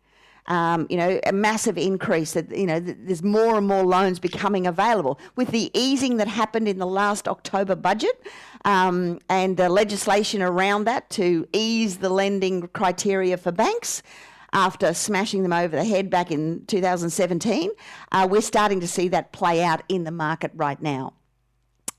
Um, 0.47 0.85
you 0.91 0.97
know, 0.97 1.19
a 1.25 1.31
massive 1.31 1.75
increase 1.75 2.33
that, 2.33 2.55
you 2.55 2.67
know, 2.67 2.79
there's 2.79 3.23
more 3.23 3.57
and 3.57 3.67
more 3.67 3.83
loans 3.83 4.19
becoming 4.19 4.67
available. 4.67 5.19
With 5.35 5.49
the 5.49 5.71
easing 5.73 6.17
that 6.17 6.27
happened 6.27 6.67
in 6.67 6.77
the 6.77 6.85
last 6.85 7.27
October 7.27 7.75
budget 7.75 8.21
um, 8.63 9.19
and 9.27 9.57
the 9.57 9.69
legislation 9.69 10.43
around 10.43 10.83
that 10.83 11.09
to 11.11 11.47
ease 11.51 11.97
the 11.97 12.09
lending 12.09 12.67
criteria 12.69 13.37
for 13.37 13.51
banks, 13.51 14.03
after 14.55 14.93
smashing 14.93 15.43
them 15.43 15.51
over 15.51 15.75
the 15.75 15.83
head 15.83 16.09
back 16.09 16.31
in 16.31 16.65
2017. 16.67 17.69
Uh, 18.11 18.27
we're 18.31 18.41
starting 18.41 18.79
to 18.79 18.87
see 18.87 19.09
that 19.09 19.33
play 19.33 19.61
out 19.61 19.83
in 19.89 20.05
the 20.05 20.11
market 20.11 20.49
right 20.55 20.81
now. 20.81 21.13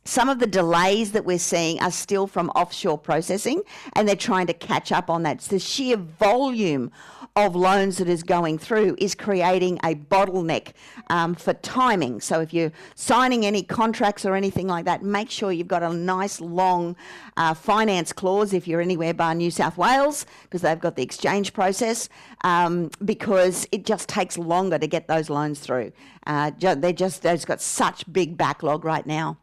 Some 0.07 0.29
of 0.29 0.38
the 0.38 0.47
delays 0.47 1.11
that 1.12 1.25
we're 1.25 1.38
seeing 1.38 1.81
are 1.81 1.90
still 1.90 2.29
from 2.29 2.49
offshore 2.51 2.97
processing, 2.97 3.62
and 3.95 4.07
they're 4.07 4.14
trying 4.14 4.47
to 4.47 4.55
catch 4.55 4.92
up 4.92 5.11
on 5.11 5.25
that. 5.25 5.40
The 5.40 5.59
sheer 5.59 5.97
volume 5.97 6.92
of 7.35 7.57
loans 7.57 7.99
that 7.99 8.09
is 8.09 8.23
going 8.23 8.57
through 8.57 8.97
is 8.99 9.16
creating 9.16 9.79
a 9.83 9.97
bottleneck 9.97 10.73
um, 11.11 11.35
for 11.35 11.53
timing. 11.55 12.21
So 12.21 12.40
if 12.40 12.55
you're 12.55 12.73
signing 12.95 13.45
any 13.45 13.64
contracts 13.64 14.25
or 14.25 14.37
anything 14.37 14.69
like 14.69 14.85
that, 14.87 15.03
make 15.03 15.29
sure 15.29 15.51
you've 15.51 15.69
got 15.69 15.83
a 15.83 15.92
nice 15.92 16.40
long 16.40 16.97
uh, 17.37 17.53
finance 17.53 18.12
clause 18.12 18.55
if 18.55 18.66
you're 18.66 18.81
anywhere 18.81 19.12
by 19.12 19.35
New 19.35 19.51
South 19.51 19.77
Wales, 19.77 20.25
because 20.45 20.62
they've 20.62 20.81
got 20.81 20.95
the 20.95 21.03
exchange 21.03 21.53
process, 21.53 22.09
um, 22.45 22.90
because 23.05 23.66
it 23.73 23.85
just 23.85 24.09
takes 24.09 24.38
longer 24.38 24.79
to 24.79 24.87
get 24.87 25.09
those 25.09 25.29
loans 25.29 25.59
through. 25.59 25.90
Uh, 26.29 26.53
they 26.59 26.92
just 26.92 27.23
they've 27.23 27.35
just 27.35 27.47
got 27.49 27.61
such 27.61 28.11
big 28.12 28.38
backlog 28.38 28.85
right 28.85 29.05
now. 29.05 29.37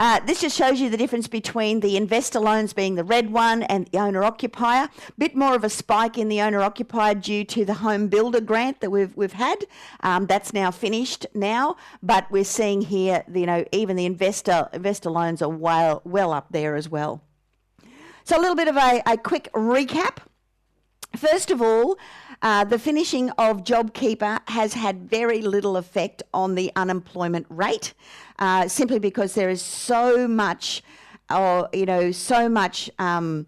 Uh, 0.00 0.18
this 0.20 0.40
just 0.40 0.56
shows 0.56 0.80
you 0.80 0.88
the 0.88 0.96
difference 0.96 1.28
between 1.28 1.80
the 1.80 1.94
investor 1.94 2.40
loans 2.40 2.72
being 2.72 2.94
the 2.94 3.04
red 3.04 3.30
one 3.30 3.62
and 3.64 3.86
the 3.88 3.98
owner 3.98 4.24
occupier. 4.24 4.88
Bit 5.18 5.36
more 5.36 5.54
of 5.54 5.62
a 5.62 5.68
spike 5.68 6.16
in 6.16 6.30
the 6.30 6.40
owner 6.40 6.62
occupier 6.62 7.14
due 7.14 7.44
to 7.44 7.66
the 7.66 7.74
home 7.74 8.08
builder 8.08 8.40
grant 8.40 8.80
that 8.80 8.88
we've 8.90 9.14
we've 9.14 9.34
had. 9.34 9.66
Um, 10.00 10.24
that's 10.24 10.54
now 10.54 10.70
finished 10.70 11.26
now, 11.34 11.76
but 12.02 12.30
we're 12.30 12.44
seeing 12.44 12.80
here, 12.80 13.24
you 13.30 13.44
know, 13.44 13.66
even 13.72 13.94
the 13.94 14.06
investor 14.06 14.70
investor 14.72 15.10
loans 15.10 15.42
are 15.42 15.50
well 15.50 16.00
well 16.06 16.32
up 16.32 16.46
there 16.50 16.76
as 16.76 16.88
well. 16.88 17.22
So 18.24 18.38
a 18.38 18.40
little 18.40 18.56
bit 18.56 18.68
of 18.68 18.78
a, 18.78 19.02
a 19.04 19.18
quick 19.18 19.50
recap. 19.52 20.16
First 21.14 21.50
of 21.50 21.60
all, 21.60 21.98
uh, 22.42 22.64
the 22.64 22.78
finishing 22.78 23.30
of 23.30 23.64
JobKeeper 23.64 24.40
has 24.48 24.74
had 24.74 25.08
very 25.10 25.42
little 25.42 25.76
effect 25.76 26.22
on 26.32 26.54
the 26.54 26.72
unemployment 26.76 27.46
rate, 27.50 27.92
uh, 28.38 28.66
simply 28.68 28.98
because 28.98 29.34
there 29.34 29.50
is 29.50 29.60
so 29.60 30.26
much, 30.26 30.82
or 31.30 31.68
you 31.72 31.84
know, 31.84 32.10
so 32.12 32.48
much 32.48 32.90
um, 32.98 33.46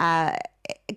uh, 0.00 0.36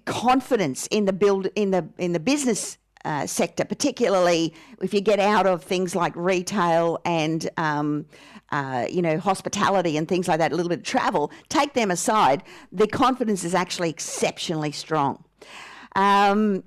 confidence 0.06 0.88
in 0.88 1.06
the 1.06 1.14
build 1.14 1.48
in 1.56 1.72
the 1.72 1.88
in 1.98 2.12
the 2.12 2.20
business 2.20 2.78
uh, 3.06 3.26
sector, 3.26 3.64
particularly 3.64 4.54
if 4.82 4.94
you 4.94 5.00
get 5.00 5.20
out 5.20 5.48
of 5.48 5.64
things 5.64 5.96
like 5.96 6.14
retail 6.16 7.00
and 7.06 7.50
um, 7.56 8.06
uh, 8.52 8.86
you 8.90 9.02
know 9.02 9.18
hospitality 9.18 9.96
and 9.96 10.10
things 10.10 10.28
like 10.28 10.40
that, 10.40 10.52
a 10.52 10.56
little 10.56 10.70
bit 10.70 10.80
of 10.80 10.86
travel. 10.86 11.32
Take 11.48 11.74
them 11.74 11.90
aside, 11.90 12.44
the 12.74 12.88
confidence 12.88 13.46
is 13.46 13.56
actually 13.56 13.90
exceptionally 13.90 14.74
strong. 14.74 15.24
Um, 15.96 16.64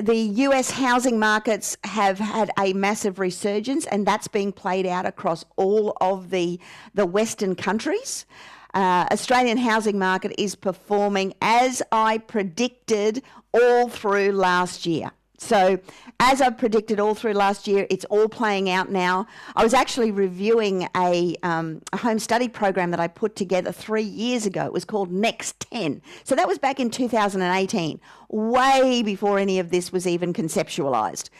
the 0.00 0.16
US 0.16 0.70
housing 0.70 1.18
markets 1.18 1.76
have 1.84 2.18
had 2.18 2.50
a 2.58 2.72
massive 2.72 3.18
resurgence, 3.18 3.86
and 3.86 4.06
that's 4.06 4.28
being 4.28 4.52
played 4.52 4.86
out 4.86 5.06
across 5.06 5.44
all 5.56 5.96
of 6.00 6.30
the, 6.30 6.58
the 6.94 7.06
Western 7.06 7.54
countries. 7.54 8.26
Uh, 8.74 9.06
Australian 9.12 9.56
housing 9.56 9.98
market 9.98 10.32
is 10.36 10.56
performing 10.56 11.32
as 11.40 11.80
I 11.92 12.18
predicted 12.18 13.22
all 13.52 13.88
through 13.88 14.32
last 14.32 14.84
year. 14.84 15.12
So, 15.36 15.78
as 16.20 16.40
I've 16.40 16.56
predicted 16.56 17.00
all 17.00 17.14
through 17.14 17.32
last 17.32 17.66
year, 17.66 17.86
it's 17.90 18.04
all 18.06 18.28
playing 18.28 18.70
out 18.70 18.90
now. 18.90 19.26
I 19.56 19.64
was 19.64 19.74
actually 19.74 20.12
reviewing 20.12 20.88
a, 20.96 21.34
um, 21.42 21.82
a, 21.92 21.96
home 21.96 22.20
study 22.20 22.48
program 22.48 22.92
that 22.92 23.00
I 23.00 23.08
put 23.08 23.34
together 23.34 23.72
three 23.72 24.02
years 24.02 24.46
ago. 24.46 24.64
It 24.64 24.72
was 24.72 24.84
called 24.84 25.10
Next 25.10 25.58
10. 25.72 26.00
So, 26.22 26.36
that 26.36 26.46
was 26.46 26.58
back 26.58 26.78
in 26.78 26.88
2018, 26.88 28.00
way 28.28 29.02
before 29.02 29.38
any 29.38 29.58
of 29.58 29.70
this 29.70 29.92
was 29.92 30.06
even 30.06 30.32
conceptualized. 30.32 31.30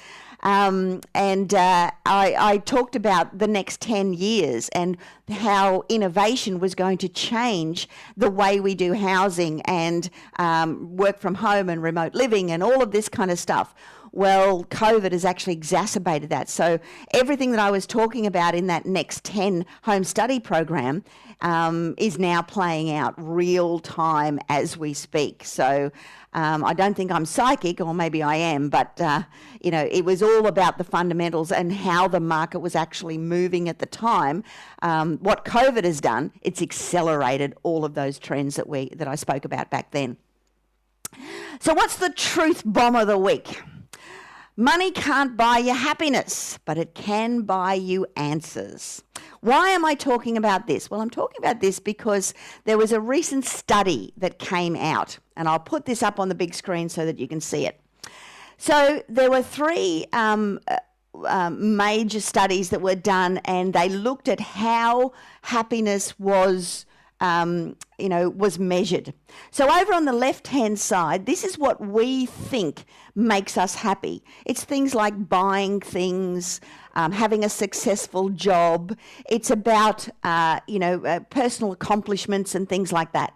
Um, 0.44 1.00
and 1.14 1.54
uh, 1.54 1.90
I, 2.04 2.36
I, 2.38 2.58
talked 2.58 2.94
about 2.94 3.38
the 3.38 3.46
next 3.46 3.80
10 3.80 4.12
years 4.12 4.68
and 4.70 4.98
how 5.30 5.84
innovation 5.88 6.60
was 6.60 6.74
going 6.74 6.98
to 6.98 7.08
change 7.08 7.88
the 8.14 8.30
way 8.30 8.60
we 8.60 8.74
do 8.74 8.92
housing 8.92 9.62
and 9.62 10.10
um, 10.38 10.96
work 10.96 11.18
from 11.18 11.36
home 11.36 11.70
and 11.70 11.82
remote 11.82 12.14
living 12.14 12.50
and 12.50 12.62
all 12.62 12.82
of 12.82 12.90
this 12.90 13.08
kind 13.08 13.30
of 13.30 13.38
stuff. 13.38 13.74
Well, 14.12 14.64
COVID 14.64 15.12
has 15.12 15.24
actually 15.24 15.54
exacerbated 15.54 16.28
that. 16.28 16.50
So 16.50 16.78
everything 17.12 17.50
that 17.50 17.58
I 17.58 17.70
was 17.70 17.86
talking 17.86 18.26
about 18.26 18.54
in 18.54 18.66
that 18.66 18.84
next 18.84 19.24
10 19.24 19.64
home 19.82 20.04
study 20.04 20.38
program 20.38 21.04
um, 21.44 21.94
is 21.98 22.18
now 22.18 22.42
playing 22.42 22.90
out 22.90 23.14
real 23.18 23.78
time 23.78 24.40
as 24.48 24.76
we 24.76 24.94
speak. 24.94 25.44
So 25.44 25.92
um, 26.32 26.64
I 26.64 26.72
don't 26.72 26.94
think 26.94 27.12
I'm 27.12 27.26
psychic, 27.26 27.80
or 27.80 27.94
maybe 27.94 28.22
I 28.22 28.34
am, 28.34 28.70
but 28.70 29.00
uh, 29.00 29.22
you 29.60 29.70
know, 29.70 29.86
it 29.92 30.04
was 30.04 30.22
all 30.22 30.46
about 30.48 30.78
the 30.78 30.84
fundamentals 30.84 31.52
and 31.52 31.72
how 31.72 32.08
the 32.08 32.18
market 32.18 32.58
was 32.58 32.74
actually 32.74 33.18
moving 33.18 33.68
at 33.68 33.78
the 33.78 33.86
time. 33.86 34.42
Um, 34.82 35.18
what 35.18 35.44
COVID 35.44 35.84
has 35.84 36.00
done, 36.00 36.32
it's 36.42 36.60
accelerated 36.60 37.54
all 37.62 37.84
of 37.84 37.94
those 37.94 38.18
trends 38.18 38.56
that 38.56 38.68
we 38.68 38.88
that 38.96 39.06
I 39.06 39.14
spoke 39.14 39.44
about 39.44 39.70
back 39.70 39.92
then. 39.92 40.16
So, 41.60 41.74
what's 41.74 41.96
the 41.96 42.10
truth 42.10 42.62
bomb 42.64 42.96
of 42.96 43.06
the 43.06 43.18
week? 43.18 43.60
Money 44.56 44.92
can't 44.92 45.36
buy 45.36 45.58
you 45.58 45.74
happiness, 45.74 46.60
but 46.64 46.78
it 46.78 46.94
can 46.94 47.42
buy 47.42 47.74
you 47.74 48.06
answers. 48.14 49.02
Why 49.40 49.70
am 49.70 49.84
I 49.84 49.94
talking 49.94 50.36
about 50.36 50.68
this? 50.68 50.88
Well, 50.88 51.00
I'm 51.00 51.10
talking 51.10 51.38
about 51.38 51.60
this 51.60 51.80
because 51.80 52.34
there 52.64 52.78
was 52.78 52.92
a 52.92 53.00
recent 53.00 53.44
study 53.44 54.12
that 54.16 54.38
came 54.38 54.76
out, 54.76 55.18
and 55.36 55.48
I'll 55.48 55.58
put 55.58 55.86
this 55.86 56.04
up 56.04 56.20
on 56.20 56.28
the 56.28 56.36
big 56.36 56.54
screen 56.54 56.88
so 56.88 57.04
that 57.04 57.18
you 57.18 57.26
can 57.26 57.40
see 57.40 57.66
it. 57.66 57.80
So, 58.56 59.02
there 59.08 59.28
were 59.28 59.42
three 59.42 60.06
um, 60.12 60.60
uh, 60.68 60.76
um, 61.24 61.76
major 61.76 62.20
studies 62.20 62.70
that 62.70 62.80
were 62.80 62.94
done, 62.94 63.38
and 63.38 63.72
they 63.72 63.88
looked 63.88 64.28
at 64.28 64.38
how 64.38 65.14
happiness 65.42 66.16
was 66.20 66.86
um, 67.20 67.76
you 67.98 68.08
know, 68.08 68.28
was 68.28 68.58
measured. 68.58 69.14
So 69.50 69.70
over 69.70 69.94
on 69.94 70.04
the 70.04 70.12
left-hand 70.12 70.78
side, 70.78 71.26
this 71.26 71.44
is 71.44 71.58
what 71.58 71.80
we 71.80 72.26
think 72.26 72.84
makes 73.14 73.56
us 73.56 73.76
happy. 73.76 74.22
It's 74.44 74.64
things 74.64 74.94
like 74.94 75.28
buying 75.28 75.80
things, 75.80 76.60
um, 76.94 77.12
having 77.12 77.44
a 77.44 77.48
successful 77.48 78.28
job. 78.28 78.96
It's 79.30 79.50
about, 79.50 80.08
uh, 80.22 80.60
you 80.66 80.78
know, 80.78 81.04
uh, 81.04 81.20
personal 81.30 81.72
accomplishments 81.72 82.54
and 82.54 82.68
things 82.68 82.92
like 82.92 83.12
that. 83.12 83.32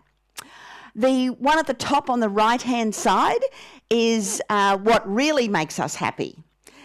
The 0.94 1.28
one 1.28 1.58
at 1.58 1.66
the 1.66 1.74
top 1.74 2.10
on 2.10 2.20
the 2.20 2.28
right-hand 2.28 2.94
side 2.94 3.42
is 3.88 4.42
uh, 4.50 4.76
what 4.78 5.08
really 5.08 5.48
makes 5.48 5.78
us 5.78 5.94
happy. 5.94 6.42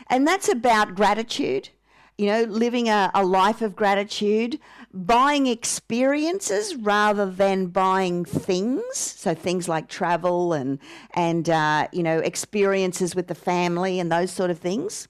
And 0.07 0.27
that's 0.27 0.47
about 0.49 0.93
gratitude, 0.93 1.69
you 2.17 2.27
know, 2.27 2.43
living 2.43 2.89
a, 2.89 3.09
a 3.13 3.23
life 3.23 3.61
of 3.61 3.75
gratitude, 3.75 4.59
buying 4.93 5.47
experiences 5.47 6.75
rather 6.75 7.25
than 7.25 7.67
buying 7.67 8.25
things. 8.25 8.95
So 8.95 9.33
things 9.33 9.67
like 9.67 9.87
travel 9.87 10.53
and 10.53 10.79
and 11.15 11.49
uh, 11.49 11.87
you 11.91 12.03
know 12.03 12.19
experiences 12.19 13.15
with 13.15 13.27
the 13.27 13.35
family 13.35 13.99
and 13.99 14.11
those 14.11 14.31
sort 14.31 14.51
of 14.51 14.59
things. 14.59 15.07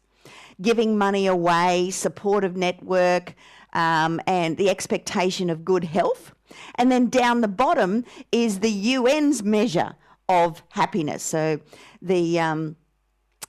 Giving 0.61 0.97
money 0.97 1.25
away, 1.27 1.89
supportive 1.89 2.55
network, 2.55 3.33
um, 3.73 4.21
and 4.27 4.55
the 4.57 4.69
expectation 4.69 5.49
of 5.49 5.65
good 5.65 5.83
health. 5.83 6.33
And 6.75 6.91
then 6.91 7.09
down 7.09 7.41
the 7.41 7.47
bottom 7.47 8.05
is 8.31 8.59
the 8.59 8.95
UN's 8.95 9.43
measure 9.43 9.95
of 10.29 10.63
happiness. 10.69 11.23
So 11.23 11.59
the 12.01 12.39
um, 12.39 12.75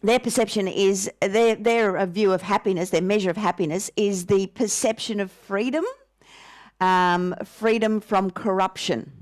their 0.04 0.18
perception 0.18 0.68
is 0.68 1.10
their 1.20 1.56
their 1.56 2.04
view 2.06 2.32
of 2.32 2.42
happiness, 2.42 2.90
their 2.90 3.02
measure 3.02 3.30
of 3.30 3.36
happiness 3.36 3.90
is 3.96 4.26
the 4.26 4.46
perception 4.48 5.18
of 5.18 5.32
freedom 5.32 5.84
um, 6.80 7.34
freedom 7.44 8.00
from 8.00 8.30
corruption. 8.30 9.12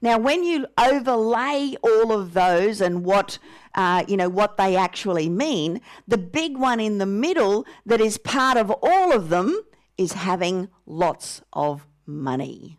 Now, 0.00 0.18
when 0.18 0.44
you 0.44 0.66
overlay 0.78 1.74
all 1.82 2.12
of 2.12 2.32
those 2.32 2.80
and 2.80 3.04
what 3.04 3.38
uh, 3.74 4.04
you 4.06 4.16
know 4.16 4.28
what 4.28 4.56
they 4.56 4.76
actually 4.76 5.28
mean, 5.28 5.80
the 6.06 6.18
big 6.18 6.56
one 6.56 6.80
in 6.80 6.98
the 6.98 7.06
middle 7.06 7.66
that 7.84 8.00
is 8.00 8.16
part 8.18 8.56
of 8.56 8.70
all 8.82 9.12
of 9.12 9.28
them 9.28 9.60
is 9.98 10.12
having 10.12 10.68
lots 10.86 11.42
of 11.52 11.86
money 12.06 12.78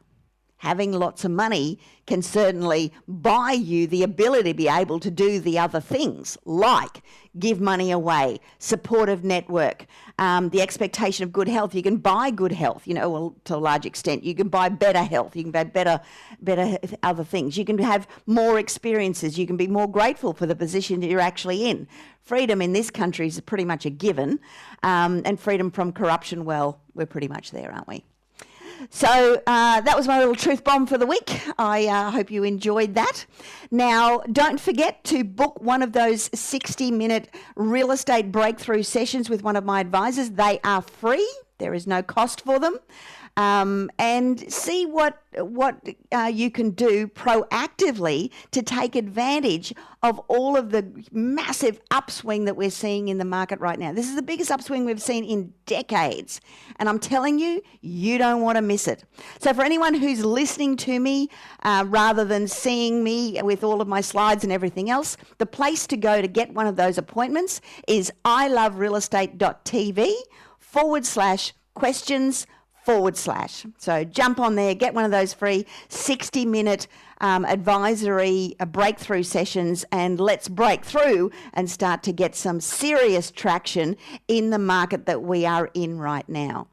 having 0.62 0.92
lots 0.92 1.26
of 1.26 1.32
money 1.32 1.80
can 2.06 2.22
certainly 2.22 2.94
buy 3.08 3.52
you 3.52 3.88
the 3.88 4.04
ability 4.04 4.52
to 4.52 4.56
be 4.56 4.68
able 4.68 5.00
to 5.00 5.10
do 5.10 5.40
the 5.40 5.58
other 5.58 5.80
things, 5.80 6.38
like 6.46 7.02
give 7.40 7.60
money 7.60 7.90
away, 7.90 8.40
supportive 8.60 9.24
network, 9.24 9.88
um, 10.20 10.50
the 10.50 10.62
expectation 10.62 11.24
of 11.24 11.32
good 11.32 11.48
health. 11.48 11.74
You 11.74 11.82
can 11.82 11.98
buy 11.98 12.30
good 12.30 12.52
health, 12.52 12.86
you 12.86 12.94
know, 12.94 13.10
well, 13.10 13.36
to 13.46 13.56
a 13.56 13.58
large 13.58 13.88
extent. 13.88 14.24
You 14.24 14.36
can 14.36 14.50
buy 14.50 14.70
better 14.70 15.04
health. 15.04 15.36
You 15.36 15.42
can 15.42 15.52
buy 15.52 15.64
better, 15.64 16.00
better 16.44 16.78
other 17.02 17.24
things. 17.24 17.58
You 17.58 17.66
can 17.66 17.80
have 17.80 18.08
more 18.28 18.60
experiences. 18.60 19.40
You 19.40 19.48
can 19.48 19.58
be 19.58 19.68
more 19.68 19.88
grateful 19.88 20.32
for 20.32 20.46
the 20.46 20.56
position 20.56 21.00
that 21.00 21.08
you're 21.08 21.20
actually 21.20 21.68
in. 21.68 21.88
Freedom 22.22 22.62
in 22.62 22.74
this 22.74 22.92
country 22.92 23.26
is 23.26 23.40
pretty 23.40 23.66
much 23.66 23.88
a 23.88 23.90
given, 23.90 24.40
um, 24.84 25.24
and 25.26 25.40
freedom 25.40 25.72
from 25.72 25.92
corruption. 25.92 26.46
Well, 26.46 26.80
we're 26.94 27.08
pretty 27.08 27.28
much 27.28 27.50
there, 27.50 27.72
aren't 27.72 27.88
we? 27.88 28.04
So 28.90 29.42
uh, 29.46 29.82
that 29.82 29.96
was 29.96 30.08
my 30.08 30.20
little 30.20 30.36
truth 30.36 30.64
bomb 30.64 30.88
for 30.88 30.98
the 30.98 31.06
week. 31.06 31.42
I 31.58 31.88
uh, 31.88 32.12
hope 32.12 32.32
you 32.32 32.44
enjoyed 32.44 32.96
that. 32.96 33.26
Now, 33.70 34.20
don't 34.32 34.60
forget 34.60 35.04
to 35.06 35.24
book 35.24 35.62
one 35.62 35.82
of 35.82 35.94
those 35.94 36.30
60 36.34 36.92
minute 36.92 37.30
real 37.56 37.92
estate 37.92 38.32
breakthrough 38.32 38.84
sessions 38.84 39.30
with 39.30 39.44
one 39.44 39.56
of 39.56 39.64
my 39.64 39.80
advisors. 39.80 40.32
They 40.32 40.60
are 40.64 40.82
free, 40.82 41.30
there 41.60 41.74
is 41.74 41.86
no 41.86 42.02
cost 42.02 42.42
for 42.42 42.60
them 42.60 42.80
um, 43.38 43.90
and 43.98 44.52
see 44.52 44.86
what 44.86 45.18
what 45.38 45.80
uh, 46.12 46.30
you 46.32 46.52
can 46.52 46.72
do 46.72 47.08
proactively 47.08 48.32
to 48.52 48.62
take 48.62 48.96
advantage 48.96 49.74
of 50.04 50.20
all 50.28 50.58
of 50.58 50.72
the 50.72 50.86
massive 51.12 51.80
upswing 51.92 52.44
that 52.46 52.58
we're 52.58 52.70
seeing 52.70 53.08
in 53.08 53.18
the 53.18 53.26
market 53.26 53.60
right 53.60 53.80
now. 53.80 53.94
This 53.94 54.10
is 54.10 54.16
the 54.16 54.22
biggest 54.22 54.52
upswing 54.52 54.84
we've 54.84 55.02
seen 55.02 55.24
in 55.24 55.54
decades, 55.66 56.42
and 56.78 56.90
I'm 56.90 57.00
telling 57.00 57.40
you, 57.40 57.62
you 57.82 58.18
don't 58.18 58.42
want 58.42 58.58
to 58.58 58.62
miss 58.62 58.88
it. 58.88 59.06
So, 59.40 59.54
for 59.54 59.64
anyone 59.64 59.94
who's 59.94 60.26
listening 60.26 60.76
to 60.78 61.00
me 61.00 61.30
uh, 61.64 61.86
rather 61.88 62.26
than 62.26 62.48
seeing 62.48 63.04
me 63.04 63.40
with 63.42 63.64
all 63.64 63.82
of 63.82 63.88
my 63.88 64.02
slides 64.02 64.44
and 64.44 64.52
everything 64.52 64.90
else, 64.90 65.16
the 65.38 65.46
place 65.46 65.88
to 65.88 65.98
go 65.98 66.22
to 66.22 66.28
get 66.28 66.54
one 66.54 66.68
of 66.68 66.76
those 66.76 66.98
appointments 66.98 67.62
is 67.88 68.12
iloverealestate.tv 68.26 70.12
forward 70.60 71.06
slash 71.06 71.54
questions 71.74 72.46
forward 72.84 73.16
slash. 73.18 73.66
So 73.78 74.04
jump 74.04 74.40
on 74.40 74.56
there, 74.56 74.74
get 74.74 74.94
one 74.94 75.06
of 75.06 75.12
those 75.12 75.34
free 75.34 75.66
60 75.90 76.46
minute 76.46 76.88
um, 77.20 77.46
advisory 77.46 78.56
uh, 78.60 78.66
breakthrough 78.66 79.24
sessions, 79.24 79.86
and 79.92 80.20
let's 80.20 80.48
break 80.48 80.84
through 80.84 81.32
and 81.54 81.70
start 81.70 82.04
to 82.04 82.12
get 82.12 82.36
some 82.36 82.60
serious 82.60 83.32
traction 83.32 83.96
in 84.28 84.50
the 84.50 84.60
market 84.60 85.06
that 85.06 85.22
we 85.22 85.46
are 85.46 85.70
in 85.74 86.00
right 86.00 86.28
now. 86.28 86.68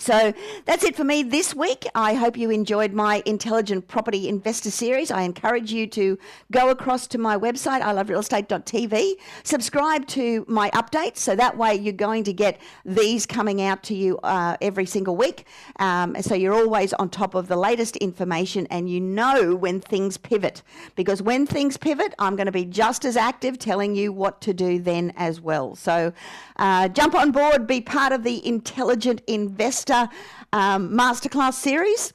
So 0.00 0.32
that's 0.64 0.82
it 0.82 0.96
for 0.96 1.04
me 1.04 1.22
this 1.22 1.54
week. 1.54 1.86
I 1.94 2.14
hope 2.14 2.38
you 2.38 2.48
enjoyed 2.48 2.94
my 2.94 3.22
Intelligent 3.26 3.86
Property 3.86 4.30
Investor 4.30 4.70
Series. 4.70 5.10
I 5.10 5.22
encourage 5.22 5.74
you 5.74 5.86
to 5.88 6.18
go 6.50 6.70
across 6.70 7.06
to 7.08 7.18
my 7.18 7.36
website, 7.36 7.82
iloverealestate.tv, 7.82 9.12
subscribe 9.42 10.06
to 10.08 10.46
my 10.48 10.70
updates, 10.70 11.18
so 11.18 11.36
that 11.36 11.58
way 11.58 11.74
you're 11.74 11.92
going 11.92 12.24
to 12.24 12.32
get 12.32 12.58
these 12.86 13.26
coming 13.26 13.60
out 13.60 13.82
to 13.84 13.94
you 13.94 14.16
uh, 14.22 14.56
every 14.62 14.86
single 14.86 15.16
week. 15.16 15.44
Um, 15.78 16.16
so 16.22 16.34
you're 16.34 16.54
always 16.54 16.94
on 16.94 17.10
top 17.10 17.34
of 17.34 17.48
the 17.48 17.56
latest 17.56 17.98
information 17.98 18.66
and 18.70 18.88
you 18.88 19.00
know 19.00 19.54
when 19.54 19.82
things 19.82 20.16
pivot. 20.16 20.62
Because 20.96 21.20
when 21.20 21.44
things 21.44 21.76
pivot, 21.76 22.14
I'm 22.18 22.36
going 22.36 22.46
to 22.46 22.52
be 22.52 22.64
just 22.64 23.04
as 23.04 23.18
active 23.18 23.58
telling 23.58 23.94
you 23.94 24.14
what 24.14 24.40
to 24.40 24.54
do 24.54 24.78
then 24.78 25.12
as 25.16 25.42
well. 25.42 25.74
So 25.76 26.14
uh, 26.56 26.88
jump 26.88 27.14
on 27.14 27.32
board, 27.32 27.66
be 27.66 27.82
part 27.82 28.14
of 28.14 28.22
the 28.22 28.46
Intelligent 28.46 29.20
Investor 29.26 29.89
um, 29.90 30.90
Masterclass 30.90 31.54
series. 31.54 32.12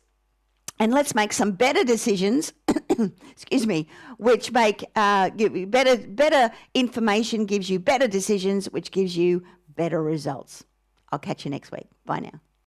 And 0.78 0.94
let's 0.94 1.16
make 1.16 1.32
some 1.32 1.54
better 1.54 1.86
decisions, 1.86 2.52
excuse 3.32 3.66
me, 3.66 3.88
which 4.18 4.52
make 4.52 4.84
uh, 4.96 5.30
better 5.30 5.98
better 5.98 6.52
information, 6.74 7.46
gives 7.46 7.70
you 7.70 7.80
better 7.80 8.10
decisions, 8.10 8.70
which 8.70 8.92
gives 8.92 9.16
you 9.16 9.44
better 9.70 10.04
results. 10.04 10.66
I'll 11.12 11.20
catch 11.20 11.46
you 11.46 11.52
next 11.52 11.72
week. 11.72 11.88
Bye 12.06 12.20
now. 12.20 12.42